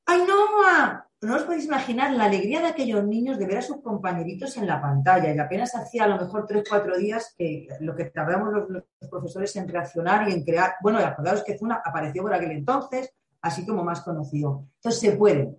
[0.06, 1.06] ¡Ainhoa!
[1.22, 4.66] No os podéis imaginar la alegría de aquellos niños de ver a sus compañeritos en
[4.66, 8.52] la pantalla y apenas hacía a lo mejor tres, cuatro días que lo que tardamos
[8.68, 10.74] los, profesores en reaccionar y en crear.
[10.82, 14.66] Bueno, y que Zoom apareció por aquel entonces, así como más conocido.
[14.76, 15.54] Entonces se puede,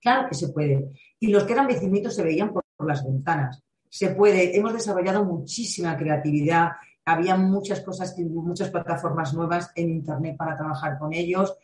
[0.00, 0.92] claro que se puede.
[1.18, 3.64] Y los que eran vecinitos se veían por las ventanas.
[3.88, 6.70] Se puede, hemos desarrollado muchísima creatividad,
[7.04, 11.56] había muchas cosas, muchas plataformas nuevas en Internet para trabajar con ellos,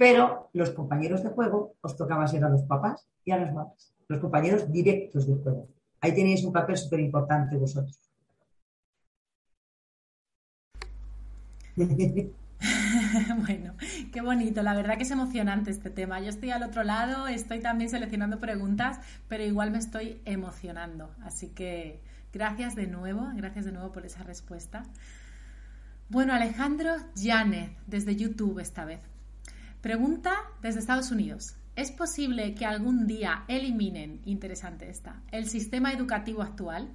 [0.00, 3.92] pero los compañeros de juego os tocaba ser a los papás y a las mamás,
[4.08, 5.68] los compañeros directos de juego.
[6.00, 8.00] Ahí tenéis un papel súper importante vosotros.
[13.46, 13.74] bueno,
[14.10, 14.62] qué bonito.
[14.62, 16.18] La verdad que es emocionante este tema.
[16.20, 21.14] Yo estoy al otro lado, estoy también seleccionando preguntas, pero igual me estoy emocionando.
[21.22, 22.00] Así que
[22.32, 24.82] gracias de nuevo, gracias de nuevo por esa respuesta.
[26.08, 29.09] Bueno, Alejandro Janet, desde YouTube esta vez.
[29.80, 31.56] Pregunta desde Estados Unidos.
[31.74, 36.90] ¿Es posible que algún día eliminen, interesante esta, el sistema educativo actual?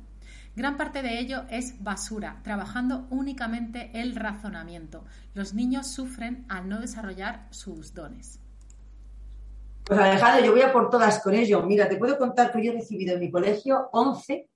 [0.56, 5.04] Gran parte de ello es basura, trabajando únicamente el razonamiento.
[5.34, 8.40] Los niños sufren al no desarrollar sus dones.
[9.86, 11.64] Pues Alejandro, yo voy a por todas con ello.
[11.64, 14.48] Mira, te puedo contar que yo he recibido en mi colegio 11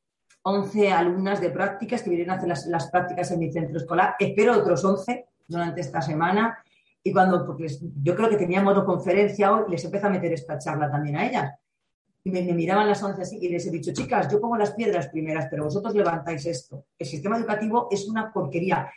[0.42, 4.16] 11 alumnas de prácticas que vienen a hacer las, prácticas en mi centro escolar.
[4.20, 6.58] Espero otros 11 durante esta semana.
[7.10, 7.66] Y cuando, porque
[8.03, 11.55] yo creo que teníamos conferencia hoy, les empecé a meter esta charla también a ellas.
[12.24, 15.07] Y me, miraban las 11 así y les he dicho, chicas, yo pongo las piedras
[15.07, 16.86] primeras, pero vosotros levantáis esto.
[16.99, 18.91] El sistema educativo es una porquería.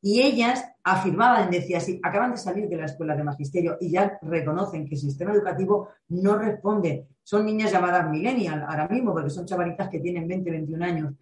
[0.00, 4.18] Y ellas afirmaban, decían, sí, acaban de salir de la escuela de magisterio y ya
[4.22, 7.06] reconocen que el sistema educativo no responde.
[7.22, 11.14] Son niñas llamadas millennial ahora mismo, porque son chavalitas que tienen 20, 21 años.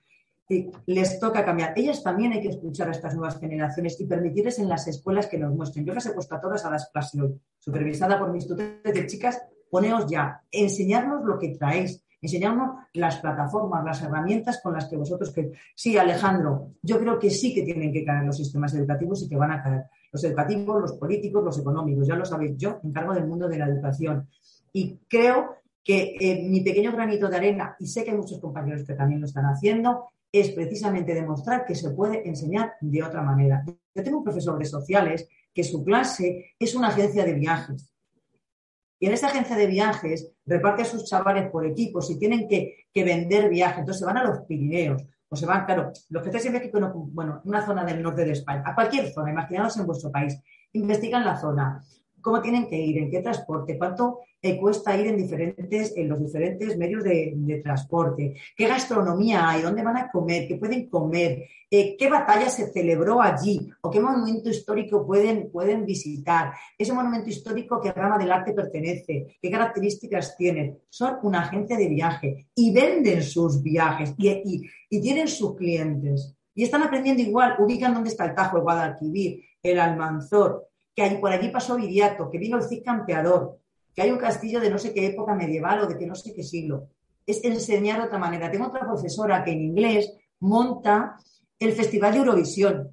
[0.86, 1.72] Les toca cambiar.
[1.76, 5.38] Ellas también hay que escuchar a estas nuevas generaciones y permitirles en las escuelas que
[5.38, 5.84] nos muestren.
[5.84, 9.06] Yo las he puesto a todas a las clases hoy, supervisada por mis tutores de
[9.06, 9.40] chicas,
[9.70, 15.32] poneos ya, enseñarnos lo que traéis, enseñarnos las plataformas, las herramientas con las que vosotros
[15.32, 19.28] que sí, Alejandro, yo creo que sí que tienen que caer los sistemas educativos y
[19.28, 23.14] que van a caer los educativos, los políticos, los económicos, ya lo sabéis, yo encargo
[23.14, 24.28] del mundo de la educación
[24.72, 28.84] y creo que eh, mi pequeño granito de arena, y sé que hay muchos compañeros
[28.84, 33.64] que también lo están haciendo, es precisamente demostrar que se puede enseñar de otra manera.
[33.94, 37.92] Yo tengo un profesor de sociales que su clase es una agencia de viajes.
[38.98, 42.86] Y en esa agencia de viajes reparte a sus chavales por equipos y tienen que,
[42.94, 43.78] vender viajes.
[43.78, 46.78] Entonces se van a los Pirineos o se van, claro, los que estáis en México,
[47.12, 50.36] bueno, una zona del norte de España, a cualquier zona, imaginaos en vuestro país,
[50.72, 51.82] investigan la zona,
[52.20, 57.04] cómo tienen que ir, en qué transporte, cuánto eh, cuesta ir en, los diferentes medios
[57.04, 62.48] de, transporte, qué gastronomía hay, dónde van a comer, qué pueden comer, eh, qué batalla
[62.48, 68.16] se celebró allí o qué monumento histórico pueden, pueden visitar, ese monumento histórico qué rama
[68.16, 70.78] del arte pertenece, qué características tiene.
[70.88, 76.34] Son una agencia de viaje y venden sus viajes y, y tienen sus clientes.
[76.54, 80.69] Y están aprendiendo igual, ubican dónde está el Tajo, el Guadalquivir, el Almanzor,
[81.20, 83.58] por allí pasó Viriato, que vino el Cid Campeador,
[83.94, 86.34] que hay un castillo de no sé qué época medieval o de que no sé
[86.34, 86.88] qué siglo.
[87.26, 88.50] Es enseñar de otra manera.
[88.50, 91.16] Tengo otra profesora que en inglés monta
[91.58, 92.90] el Festival de Eurovisión.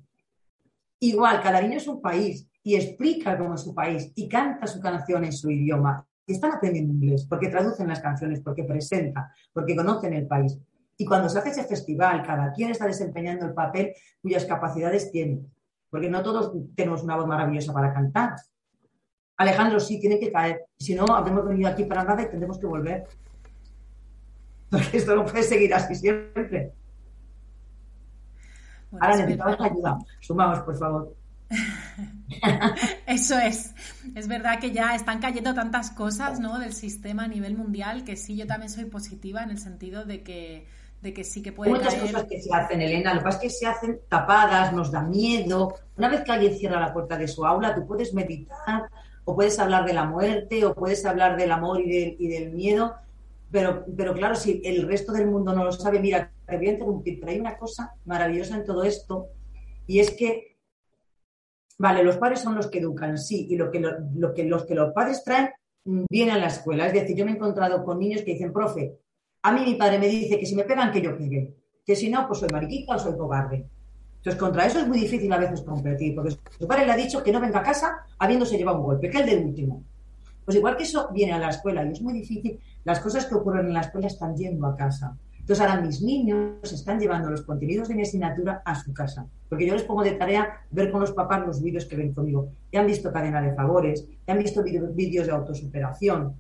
[0.99, 4.79] Igual, cada niño es un país y explica cómo es su país y canta su
[4.79, 6.05] canción en su idioma.
[6.25, 10.57] Están aprendiendo inglés porque traducen las canciones, porque presenta, porque conocen el país.
[10.97, 15.41] Y cuando se hace ese festival, cada quien está desempeñando el papel cuyas capacidades tiene
[15.89, 18.35] porque no todos tenemos una voz maravillosa para cantar.
[19.37, 22.65] Alejandro sí tiene que caer, si no, habremos venido aquí para nada y tendremos que
[22.65, 23.05] volver.
[24.69, 26.73] Porque esto no puede seguir así siempre.
[28.91, 29.97] Ahora necesitamos ayuda.
[30.19, 31.15] Sumamos, por favor.
[33.07, 33.73] Eso es.
[34.15, 36.59] Es verdad que ya están cayendo tantas cosas ¿no?
[36.59, 40.23] del sistema a nivel mundial que sí, yo también soy positiva en el sentido de
[40.23, 40.67] que
[41.07, 43.43] de que sí que puede Muchas cosas que se hacen, Elena, lo que pasa es
[43.43, 45.73] que se hacen tapadas, nos da miedo.
[45.97, 48.89] Una vez que alguien cierra la puerta de su aula, tú puedes meditar,
[49.23, 52.51] o puedes hablar de la muerte, o puedes hablar del amor y del, y del
[52.51, 52.95] miedo,
[53.49, 56.71] pero, pero claro, si el resto del mundo no lo sabe, mira, te voy a
[56.73, 59.27] interrumpir, pero hay una cosa maravillosa en todo esto,
[59.85, 60.57] y es que,
[61.77, 64.75] vale, los padres son los que educan, sí, y lo que, lo que, los que
[64.75, 65.51] los padres traen
[65.85, 66.87] mm, viene a la escuela.
[66.87, 68.97] Es decir, yo me he encontrado con niños que dicen, profe,
[69.47, 71.55] a mí mi padre me dice que si me pegan, que yo pegue.
[71.85, 73.65] Que si no, pues soy mariquita o soy cobarde.
[74.17, 77.23] Entonces, contra eso es muy difícil a veces competir, porque su padre le ha dicho
[77.23, 79.85] que no venga a casa habiéndose llevado un golpe, que el del último.
[80.43, 83.35] Pues igual que eso viene a la escuela y es muy difícil, las cosas que
[83.35, 85.15] ocurren en la escuela están yendo a casa.
[85.39, 89.65] Entonces, ahora mis niños están llevando los contenidos de mi asignatura a su casa, porque
[89.65, 92.49] yo les pongo de tarea ver con los papás los vídeos que ven conmigo.
[92.69, 96.33] Ya han visto cadena de favores, ya han visto vídeos de autosuperación.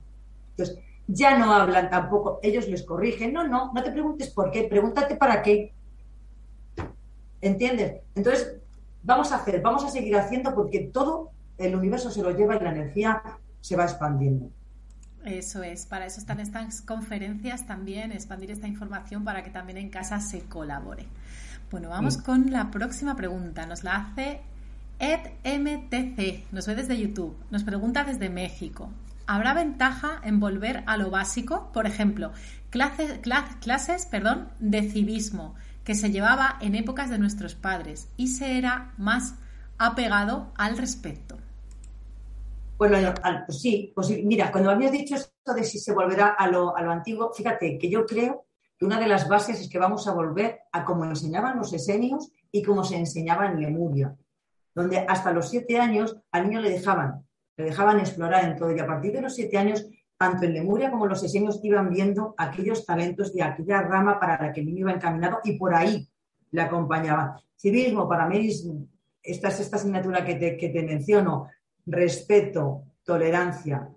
[0.49, 0.77] Entonces,
[1.07, 5.15] ya no hablan tampoco, ellos les corrigen, no, no, no te preguntes por qué, pregúntate
[5.15, 5.73] para qué.
[7.39, 8.01] ¿Entiendes?
[8.15, 8.57] Entonces,
[9.03, 12.59] vamos a hacer, vamos a seguir haciendo porque todo el universo se lo lleva y
[12.59, 13.21] la energía
[13.61, 14.49] se va expandiendo.
[15.25, 19.89] Eso es, para eso están estas conferencias también, expandir esta información para que también en
[19.89, 21.05] casa se colabore.
[21.69, 23.65] Bueno, vamos con la próxima pregunta.
[23.65, 24.39] Nos la hace
[24.99, 28.89] EdMTC, nos ve desde YouTube, nos pregunta desde México.
[29.27, 31.69] ¿Habrá ventaja en volver a lo básico?
[31.73, 32.31] Por ejemplo,
[32.69, 33.19] clases,
[33.59, 35.53] clases perdón, de civismo
[35.83, 39.35] que se llevaba en épocas de nuestros padres y se era más
[39.77, 41.37] apegado al respecto.
[42.77, 42.97] Bueno,
[43.45, 46.81] pues sí, pues mira, cuando habías dicho esto de si se volverá a lo, a
[46.81, 48.45] lo antiguo, fíjate que yo creo
[48.77, 52.31] que una de las bases es que vamos a volver a cómo enseñaban los esenios
[52.49, 54.15] y cómo se enseñaba en Lemuria,
[54.73, 57.26] donde hasta los siete años al niño le dejaban
[57.57, 58.75] le dejaban explorar en todo.
[58.75, 59.87] Y a partir de los siete años,
[60.17, 64.53] tanto en Lemuria como los esenios iban viendo aquellos talentos y aquella rama para la
[64.53, 66.07] que el niño iba encaminado y por ahí
[66.51, 67.41] le acompañaba.
[67.55, 68.49] Civismo, para mí,
[69.23, 71.49] esta es esta asignatura que te, que te menciono,
[71.85, 73.89] respeto, tolerancia,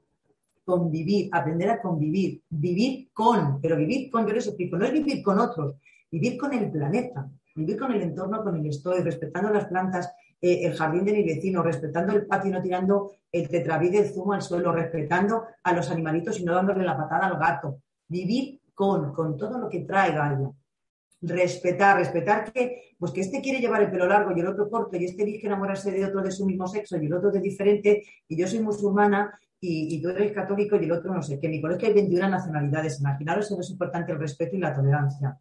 [0.64, 5.22] convivir, aprender a convivir, vivir con, pero vivir con, yo les explico, no es vivir
[5.22, 5.76] con otros,
[6.10, 10.12] vivir con el planeta, vivir con el entorno con el estoy, respetando las plantas,
[10.42, 14.08] eh, el jardín de mi vecino, respetando el patio y no tirando el tetraví del
[14.08, 17.82] zumo al suelo, respetando a los animalitos y no dándole la patada al gato.
[18.08, 20.50] Vivir con, con todo lo que trae Gaia.
[21.22, 24.96] Respetar, respetar que, pues que este quiere llevar el pelo largo y el otro corto,
[24.96, 28.02] y este elige enamorarse de otro de su mismo sexo y el otro de diferente,
[28.26, 31.46] y yo soy musulmana y, y, tú eres católico y el otro no sé qué.
[31.46, 33.00] Mi colegio hay 21 nacionalidades.
[33.00, 35.38] Imaginaros eso es importante el respeto y la tolerancia.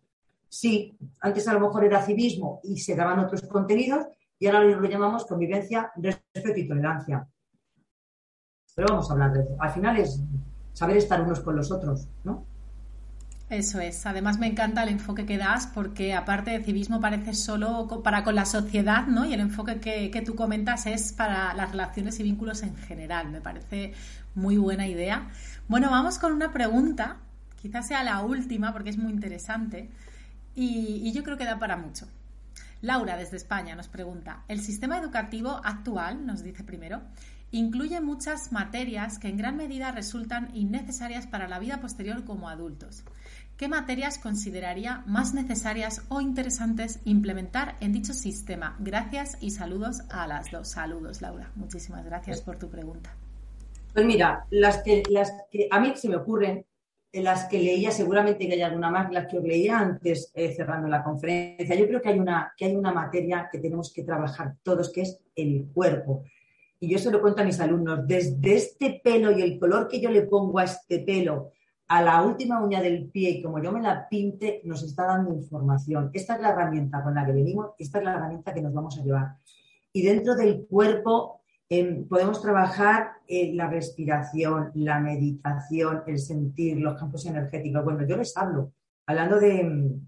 [0.49, 4.05] Sí, antes a lo mejor era civismo y se daban otros contenidos
[4.39, 7.27] y ahora lo llamamos convivencia, respeto y tolerancia.
[8.73, 9.55] Pero vamos a hablar de eso.
[9.59, 10.23] Al final es
[10.73, 12.45] saber estar unos con los otros, ¿no?
[13.49, 14.05] Eso es.
[14.05, 18.35] Además me encanta el enfoque que das porque aparte de civismo parece solo para con
[18.35, 19.25] la sociedad, ¿no?
[19.25, 23.31] Y el enfoque que, que, tú comentas es para las relaciones y vínculos en general.
[23.31, 23.93] Me parece
[24.35, 25.29] muy buena idea.
[25.67, 27.17] Bueno, vamos con una pregunta,
[27.59, 29.89] quizás sea la última porque es muy interesante
[30.55, 32.07] y, y yo creo que da para mucho.
[32.81, 37.01] Laura, desde España, nos pregunta, ¿el sistema educativo actual, nos dice primero,
[37.51, 43.03] incluye muchas materias que en gran medida resultan innecesarias para la vida posterior como adultos?
[43.57, 48.77] ¿Qué materias consideraría más necesarias o interesantes implementar en dicho sistema?
[48.79, 50.69] Gracias y saludos a las dos.
[50.69, 51.51] Saludos, Laura.
[51.55, 53.13] Muchísimas gracias por tu pregunta.
[53.93, 56.65] Pues mira, las que, las que a mí se me ocurren,
[57.13, 60.87] las que leía, seguramente que hay alguna más, las que os leía antes eh, cerrando
[60.87, 64.55] la conferencia, yo creo que hay, una, que hay una materia que tenemos que trabajar
[64.61, 66.23] todos, que es el cuerpo.
[66.79, 69.99] Y yo se lo cuento a mis alumnos, desde este pelo y el color que
[69.99, 71.51] yo le pongo a este pelo,
[71.87, 75.33] a la última uña del pie y como yo me la pinte, nos está dando
[75.33, 76.11] información.
[76.13, 78.97] Esta es la herramienta con la que venimos, esta es la herramienta que nos vamos
[78.99, 79.35] a llevar.
[79.91, 81.38] Y dentro del cuerpo
[82.09, 87.83] podemos trabajar la respiración, la meditación, el sentir, los campos energéticos.
[87.83, 88.71] Bueno, yo les hablo,
[89.05, 89.99] hablando de,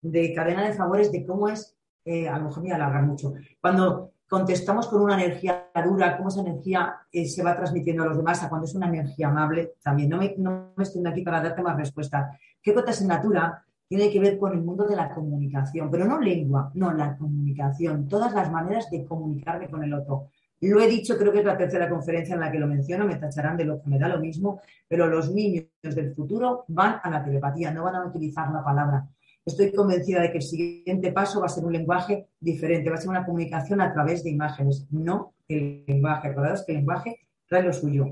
[0.00, 3.04] de cadena de favores, de cómo es, eh, a lo mejor me voy a alargar
[3.04, 8.06] mucho, cuando contestamos con una energía dura, cómo esa energía eh, se va transmitiendo a
[8.06, 10.08] los demás, a cuando es una energía amable, también.
[10.08, 12.34] No me, no me estoy aquí para darte más respuestas.
[12.62, 15.90] ¿Qué otra asignatura tiene que ver con el mundo de la comunicación?
[15.90, 20.30] Pero no lengua, no, la comunicación, todas las maneras de comunicarme con el otro.
[20.62, 23.16] Lo he dicho, creo que es la tercera conferencia en la que lo menciono, me
[23.16, 27.10] tacharán de lo que me da lo mismo, pero los niños del futuro van a
[27.10, 29.06] la telepatía, no van a utilizar la palabra
[29.44, 33.00] estoy convencida de que el siguiente paso va a ser un lenguaje diferente, va a
[33.00, 36.28] ser una comunicación a través de imágenes, no el lenguaje.
[36.28, 38.06] Recordados que el lenguaje trae lo suyo.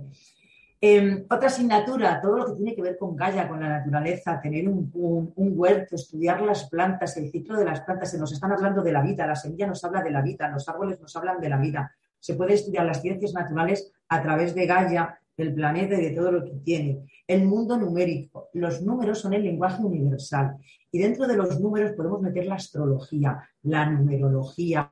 [0.83, 4.67] Em, otra asignatura, todo lo que tiene que ver con Gaia, con la naturaleza, tener
[4.67, 4.91] un,
[5.37, 8.11] huerto, estudiar las plantas, el ciclo de las plantas.
[8.11, 10.67] Se nos están hablando de la vida, la semilla nos habla de la vida, los
[10.69, 11.95] árboles nos hablan de la vida.
[12.21, 16.31] Se puede estudiar las ciencias naturales a través de Gaia, del planeta y de todo
[16.31, 17.07] lo que tiene.
[17.27, 18.49] El mundo numérico.
[18.53, 20.57] Los números son el lenguaje universal.
[20.93, 24.89] Y dentro de los números podemos meter la astrología, la numerología,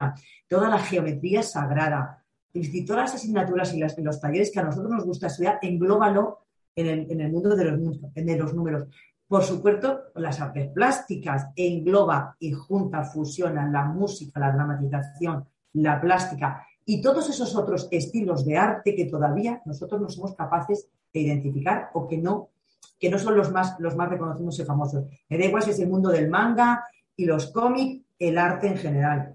[0.49, 2.25] toda la geometría sagrada.
[2.55, 6.87] Y todas las asignaturas y, los talleres que a nosotros nos gusta estudiar, englóbalo en
[6.87, 8.89] el, en el mundo de los, de los números.
[9.29, 16.67] Por supuesto, las artes plásticas engloba y junta, fusiona la música, la dramatización, la plástica
[16.89, 21.91] y todos esos otros estilos de arte que todavía nosotros no somos capaces de identificar
[21.93, 22.49] o que no,
[22.99, 25.05] que no son los más, los más reconocidos y famosos.
[25.29, 26.83] Me da es el mundo del manga
[27.15, 29.35] y los cómics, el arte en general.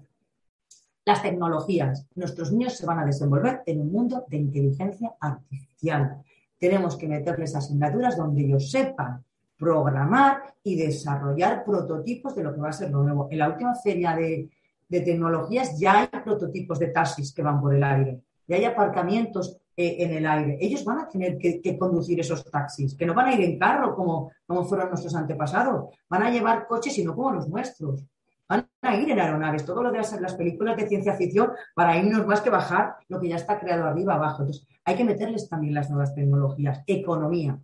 [1.04, 2.08] Las tecnologías.
[2.16, 6.24] Nuestros niños se van a desenvolver en un mundo de inteligencia artificial.
[6.58, 9.24] Tenemos que meterles asignaturas donde ellos sepan
[9.56, 13.28] programar y desarrollar prototipos de lo que va a ser lo nuevo.
[13.30, 14.50] En la última feria de,
[14.94, 19.58] de tecnologías ya hay prototipos de taxis que van por el aire, ya hay aparcamientos
[19.76, 20.56] eh, en el aire.
[20.60, 23.94] Ellos van a tener que, conducir esos taxis, que no van a ir en carro
[23.96, 28.04] como, como fueron nuestros antepasados, van a llevar coches y no como los nuestros.
[28.48, 31.96] Van a ir en aeronaves, todo lo de las, las películas de ciencia ficción para
[31.96, 34.42] irnos más que bajar lo que ya está creado arriba abajo.
[34.42, 36.82] Entonces, hay que meterles también las nuevas tecnologías.
[36.86, 37.58] Economía.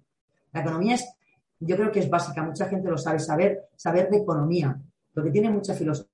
[0.52, 1.14] La economía es,
[1.60, 4.80] yo creo que es básica, mucha gente lo sabe, saber, saber de economía,
[5.14, 6.09] porque tiene mucha filosofía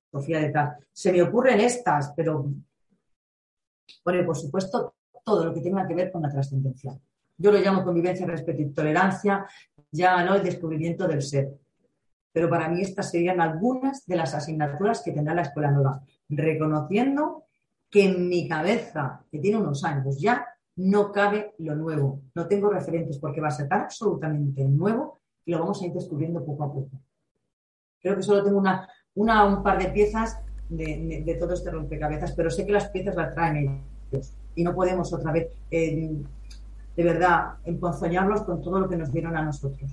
[0.92, 2.46] Se me ocurren estas, pero
[4.04, 4.94] bueno, por supuesto,
[5.24, 6.96] todo lo que tenga que ver con la trascendencia.
[7.38, 9.46] Yo lo llamo convivencia, respeto y tolerancia,
[9.90, 11.52] ya no el descubrimiento del ser.
[12.32, 17.44] Pero para mí estas serían algunas de las asignaturas que tendrá la escuela nueva, reconociendo
[17.90, 20.46] que en mi cabeza, que tiene unos años ya,
[20.76, 22.22] no cabe lo nuevo.
[22.34, 25.92] No tengo referentes porque va a ser tan absolutamente nuevo y lo vamos a ir
[25.92, 27.00] descubriendo poco a poco.
[28.00, 30.38] Creo que solo tengo una, una un par de piezas
[30.68, 35.12] de, todo este rompecabezas, pero sé que las piezas las traen ellos y no podemos
[35.12, 36.16] otra vez, eh,
[36.96, 39.90] de verdad, emponzoñarlos con todo lo que nos dieron a nosotros.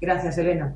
[0.00, 0.74] Gracias, Elena.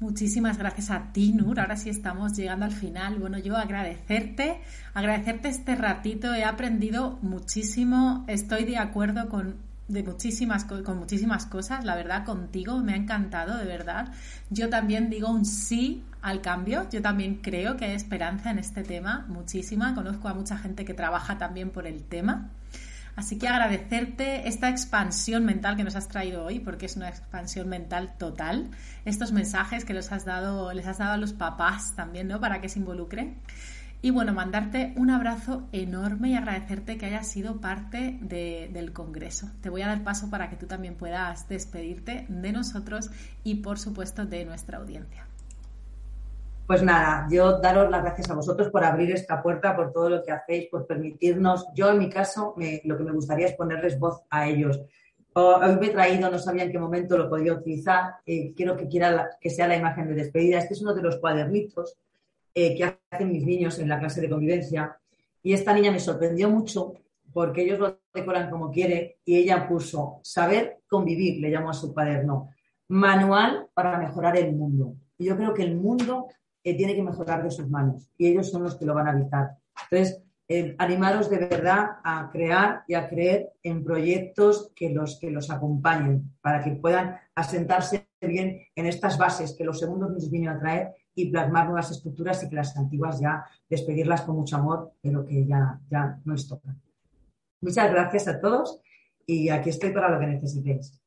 [0.00, 1.60] Muchísimas gracias a ti, Nur.
[1.60, 3.18] Ahora sí estamos llegando al final.
[3.18, 4.60] Bueno, yo agradecerte,
[4.92, 6.34] agradecerte este ratito.
[6.34, 8.24] He aprendido muchísimo.
[8.28, 9.56] Estoy de acuerdo con
[9.88, 14.08] de muchísimas con muchísimas cosas, la verdad contigo me ha encantado, de verdad.
[14.50, 18.82] Yo también digo un sí al cambio, yo también creo que hay esperanza en este
[18.82, 19.94] tema, muchísima.
[19.94, 22.48] Conozco a mucha gente que trabaja también por el tema.
[23.14, 27.68] Así que agradecerte esta expansión mental que nos has traído hoy, porque es una expansión
[27.68, 28.70] mental total.
[29.04, 32.40] Estos mensajes que les has dado, les has dado a los papás también, ¿no?
[32.40, 33.36] Para que se involucren.
[34.00, 39.50] Y bueno, mandarte un abrazo enorme y agradecerte que hayas sido parte del Congreso.
[39.60, 43.10] Te voy a dar paso para que tú también puedas despedirte de nosotros
[43.44, 45.26] y por supuesto de nuestra audiencia.
[46.66, 50.22] Pues nada, yo daros las gracias a vosotros por abrir esta puerta, por todo lo
[50.22, 51.66] que hacéis, por permitirnos.
[51.74, 52.54] Yo, en mi caso,
[52.84, 54.80] lo que me gustaría es ponerles voz a ellos.
[55.34, 58.14] Hoy me he traído, no sabía en qué momento lo podía utilizar.
[58.24, 60.58] Eh, quiero que, quiera que sea la imagen de despedida.
[60.58, 61.98] Este es uno de los cuadernitos
[62.54, 64.98] eh, que hacen mis niños en la clase de convivencia.
[65.42, 66.94] Y esta niña me sorprendió mucho
[67.34, 71.92] porque ellos lo decoran como quiere y ella puso saber convivir, le llamo a su
[71.92, 72.48] cuaderno,
[72.88, 74.94] manual para mejorar el mundo.
[75.18, 76.28] Y yo creo que el mundo
[76.72, 79.58] tiene que mejorar de sus manos y ellos son los que lo van a evitar.
[79.90, 85.30] Entonces, eh, animaros de verdad a crear y a creer en proyectos que los, que
[85.30, 90.50] los acompañen para que puedan asentarse bien en estas bases que los segundos nos vienen
[90.50, 94.92] a traer y plasmar nuevas estructuras y que las antiguas ya despedirlas con mucho amor,
[95.00, 96.74] pero que ya, ya no les toca.
[97.60, 98.80] Muchas gracias a todos
[99.26, 101.00] y aquí estoy para lo que necesitéis.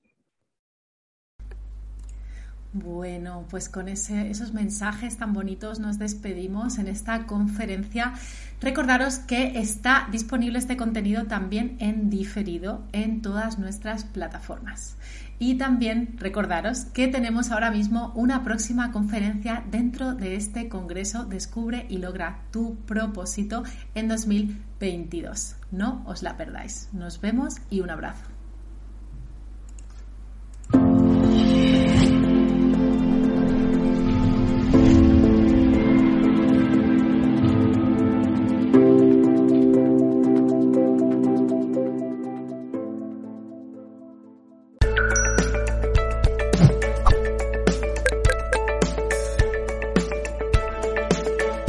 [2.84, 8.14] Bueno, pues con esos mensajes tan bonitos nos despedimos en esta conferencia.
[8.62, 14.96] Recordaros que está disponible este contenido también en diferido en todas nuestras plataformas.
[15.40, 21.88] Y también recordaros que tenemos ahora mismo una próxima conferencia dentro de este Congreso Descubre
[21.90, 23.64] y logra tu propósito
[23.96, 25.56] en 2022.
[25.72, 26.90] No os la perdáis.
[26.94, 28.37] Nos vemos y un abrazo.